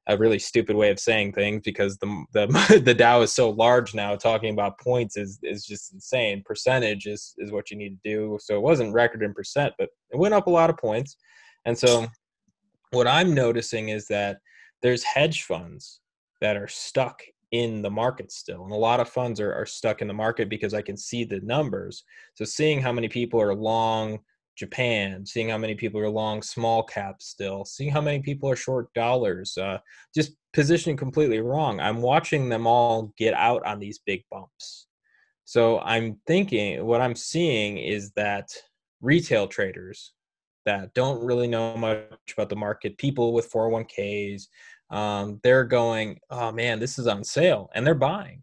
[0.09, 3.95] a really stupid way of saying things because the the the Dow is so large
[3.95, 4.16] now.
[4.16, 6.43] Talking about points is is just insane.
[6.45, 8.39] Percentage is is what you need to do.
[8.41, 11.16] So it wasn't record in percent, but it went up a lot of points.
[11.64, 12.07] And so
[12.93, 14.39] what I'm noticing is that
[14.83, 16.01] there's hedge funds
[16.41, 17.20] that are stuck
[17.62, 18.64] in the market still.
[18.64, 21.24] And a lot of funds are, are stuck in the market because I can see
[21.24, 22.04] the numbers.
[22.34, 24.20] So seeing how many people are long
[24.57, 28.57] Japan, seeing how many people are long small caps still, seeing how many people are
[28.57, 29.78] short dollars, uh,
[30.14, 31.78] just positioning completely wrong.
[31.78, 34.86] I'm watching them all get out on these big bumps.
[35.44, 38.48] So I'm thinking what I'm seeing is that
[39.00, 40.12] retail traders
[40.64, 44.46] that don't really know much about the market, people with 401ks,
[44.91, 48.43] um, they're going, oh man, this is on sale, and they're buying.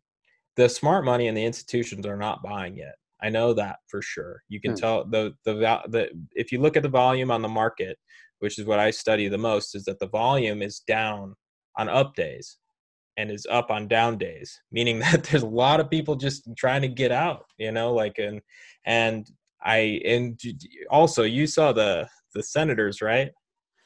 [0.56, 2.96] The smart money and the institutions are not buying yet.
[3.22, 4.44] I know that for sure.
[4.50, 4.78] You can hmm.
[4.78, 5.54] tell the, the
[5.88, 7.98] the if you look at the volume on the market,
[8.40, 11.36] which is what I study the most, is that the volume is down
[11.78, 12.58] on up days
[13.18, 16.82] and is up on down days, meaning that there's a lot of people just trying
[16.82, 17.46] to get out.
[17.58, 18.42] You know, like and
[18.86, 19.26] and
[19.64, 20.40] I and
[20.90, 23.32] also you saw the the senators, right?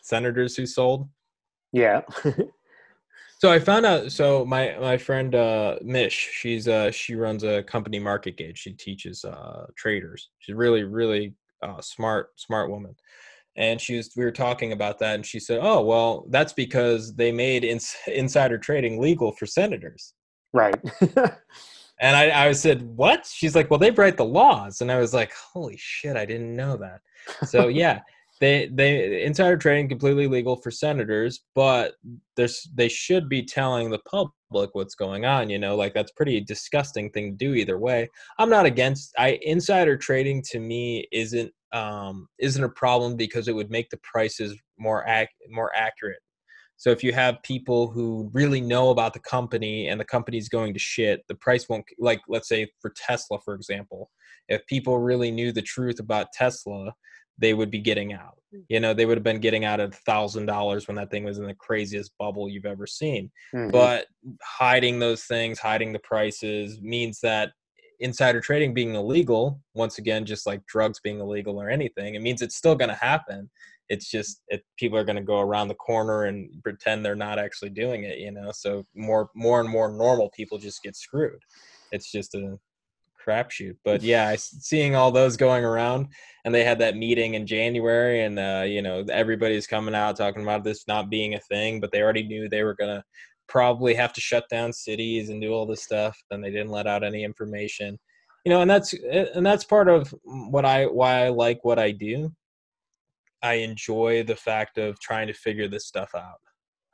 [0.01, 1.09] Senators who sold.
[1.73, 2.01] Yeah.
[3.39, 4.11] so I found out.
[4.11, 8.57] So my my friend uh, Mish, she's uh she runs a company MarketGauge.
[8.57, 10.29] She teaches uh, traders.
[10.39, 12.95] She's really really uh, smart smart woman.
[13.55, 17.15] And she was we were talking about that, and she said, "Oh well, that's because
[17.15, 20.13] they made ins- insider trading legal for senators."
[20.53, 20.79] Right.
[21.99, 25.11] and I, I said, "What?" She's like, "Well, they write the laws," and I was
[25.11, 27.01] like, "Holy shit, I didn't know that."
[27.47, 28.01] So yeah,
[28.39, 31.95] they they insider trading completely legal for senators, but
[32.35, 35.49] there's they should be telling the public what's going on.
[35.49, 38.09] You know, like that's pretty disgusting thing to do either way.
[38.37, 39.13] I'm not against.
[39.17, 43.99] I insider trading to me isn't um isn't a problem because it would make the
[44.03, 46.19] prices more ac- more accurate.
[46.79, 50.73] So if you have people who really know about the company and the company's going
[50.73, 54.11] to shit, the price won't like let's say for Tesla for example,
[54.47, 56.93] if people really knew the truth about Tesla,
[57.37, 58.37] they would be getting out.
[58.53, 58.63] Mm.
[58.69, 61.23] You know, they would have been getting out at a thousand dollars when that thing
[61.23, 63.31] was in the craziest bubble you've ever seen.
[63.53, 63.71] Mm-hmm.
[63.71, 64.07] But
[64.43, 67.51] hiding those things, hiding the prices means that
[67.99, 72.41] insider trading being illegal, once again, just like drugs being illegal or anything, it means
[72.41, 73.49] it's still going to happen.
[73.89, 77.39] It's just it, people are going to go around the corner and pretend they're not
[77.39, 78.51] actually doing it, you know.
[78.53, 81.39] So more, more and more normal people just get screwed.
[81.91, 82.59] It's just a
[83.27, 83.75] crapshoot.
[83.83, 86.07] But yeah, seeing all those going around,
[86.45, 90.43] and they had that meeting in January, and uh, you know everybody's coming out talking
[90.43, 93.03] about this not being a thing, but they already knew they were gonna
[93.47, 96.87] probably have to shut down cities and do all this stuff, and they didn't let
[96.87, 97.97] out any information.
[98.45, 101.91] You know, and that's and that's part of what I why I like what I
[101.91, 102.31] do.
[103.43, 106.39] I enjoy the fact of trying to figure this stuff out.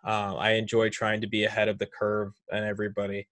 [0.06, 3.26] Uh, I enjoy trying to be ahead of the curve and everybody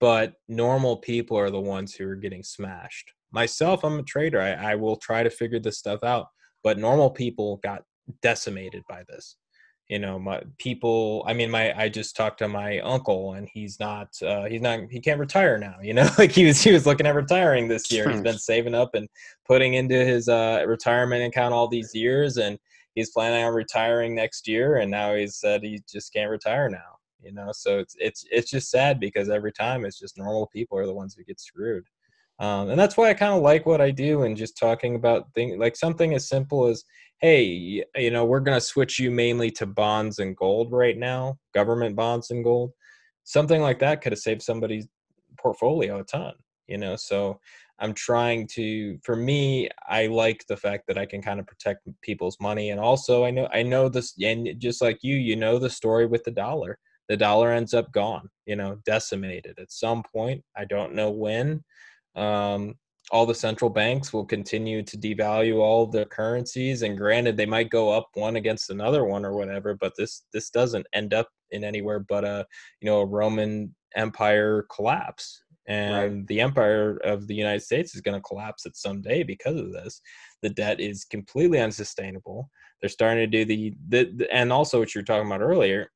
[0.00, 3.12] but normal people are the ones who are getting smashed.
[3.32, 4.40] Myself, I'm a trader.
[4.40, 6.28] I, I will try to figure this stuff out,
[6.62, 7.82] but normal people got
[8.22, 9.36] decimated by this.
[9.88, 11.24] You know, my people.
[11.28, 14.08] I mean, my I just talked to my uncle, and he's not.
[14.20, 14.80] Uh, he's not.
[14.90, 15.76] He can't retire now.
[15.80, 16.60] You know, like he was.
[16.60, 18.10] He was looking at retiring this year.
[18.10, 19.08] He's been saving up and
[19.46, 22.58] putting into his uh, retirement account all these years, and
[22.96, 24.78] he's planning on retiring next year.
[24.78, 26.95] And now he's said he just can't retire now
[27.26, 30.78] you know so it's it's it's just sad because every time it's just normal people
[30.78, 31.84] are the ones who get screwed.
[32.38, 35.32] Um, and that's why i kind of like what i do and just talking about
[35.34, 36.84] things like something as simple as
[37.22, 37.44] hey
[37.96, 41.96] you know we're going to switch you mainly to bonds and gold right now government
[41.96, 42.72] bonds and gold.
[43.24, 44.86] Something like that could have saved somebody's
[45.38, 46.34] portfolio a ton
[46.66, 46.96] you know?
[46.96, 47.40] So
[47.78, 51.88] I'm trying to for me I like the fact that I can kind of protect
[52.02, 55.58] people's money and also I know I know this and just like you you know
[55.58, 60.02] the story with the dollar the dollar ends up gone you know decimated at some
[60.02, 61.62] point I don't know when.
[62.14, 62.74] Um,
[63.12, 67.70] all the central banks will continue to devalue all the currencies and granted they might
[67.70, 71.62] go up one against another one or whatever but this this doesn't end up in
[71.62, 72.44] anywhere but a
[72.80, 75.42] you know a roman empire collapse.
[75.68, 76.26] And right.
[76.28, 79.72] the empire of the united states is going to collapse at some day because of
[79.72, 80.00] this.
[80.42, 82.48] The debt is completely unsustainable.
[82.80, 85.90] They're starting to do the, the, the and also what you were talking about earlier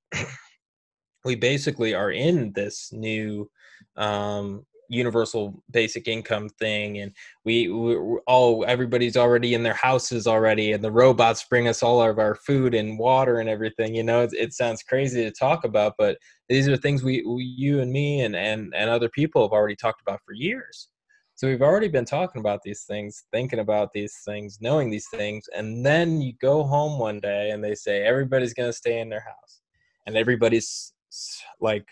[1.25, 3.51] we basically are in this new
[3.97, 7.13] um, universal basic income thing and
[7.45, 7.95] we, we
[8.27, 12.35] all everybody's already in their houses already and the robots bring us all of our
[12.35, 14.23] food and water and everything you know?
[14.23, 16.19] It, it sounds crazy to talk about but
[16.49, 19.77] these are things we, we you and me and, and and other people have already
[19.77, 20.89] talked about for years.
[21.37, 25.49] So we've already been talking about these things thinking about these things knowing these things
[25.55, 29.09] and then you go home one day and they say everybody's going to stay in
[29.09, 29.61] their house
[30.07, 30.93] and everybody's
[31.61, 31.87] like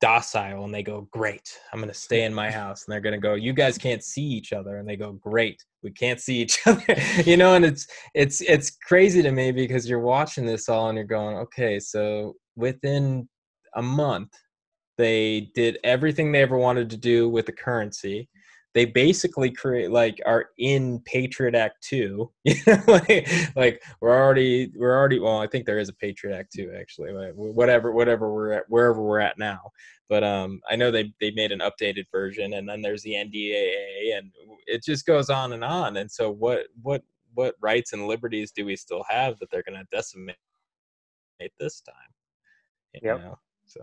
[0.00, 2.84] docile and they go great i'm going to stay in my house.
[2.84, 4.78] And they're going to go you guys can't see each other.
[4.78, 6.96] And they go great we can't see each other.
[7.24, 10.96] You know and it's it's it's crazy to me because you're watching this all and
[10.96, 13.28] you're going okay so within
[13.76, 14.30] a month
[14.98, 18.28] they did everything they ever wanted to do with the currency
[18.74, 22.30] they basically create like are in Patriot Act two.
[22.44, 26.36] You know, like, like we're already we're already well, I think there is a Patriot
[26.36, 27.12] Act two actually.
[27.12, 29.60] Like, whatever whatever we're at wherever we're at now.
[30.08, 34.18] But um, I know they they made an updated version, and then there's the NDAA,
[34.18, 34.30] and
[34.66, 35.98] it just goes on and on.
[35.98, 37.02] And so what what
[37.34, 40.36] what rights and liberties do we still have that they're going to decimate
[41.58, 41.94] this time?
[43.18, 43.38] Know?
[43.64, 43.80] So.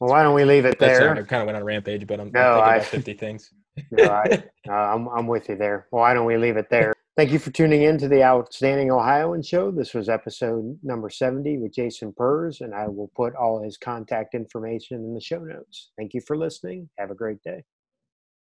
[0.00, 1.12] Well, why don't we leave it there?
[1.12, 3.14] I kind of went on a rampage, but I'm, no, I'm thinking I, about 50
[3.14, 3.50] things
[3.90, 5.86] no, I, uh, I'm, I'm with you there.
[5.90, 6.94] Well, why don't we leave it there?
[7.16, 9.70] Thank you for tuning in to the Outstanding Ohioan Show.
[9.70, 14.34] This was episode number 70 with Jason Purrs, and I will put all his contact
[14.34, 15.92] information in the show notes.
[15.96, 16.88] Thank you for listening.
[16.98, 17.62] Have a great day.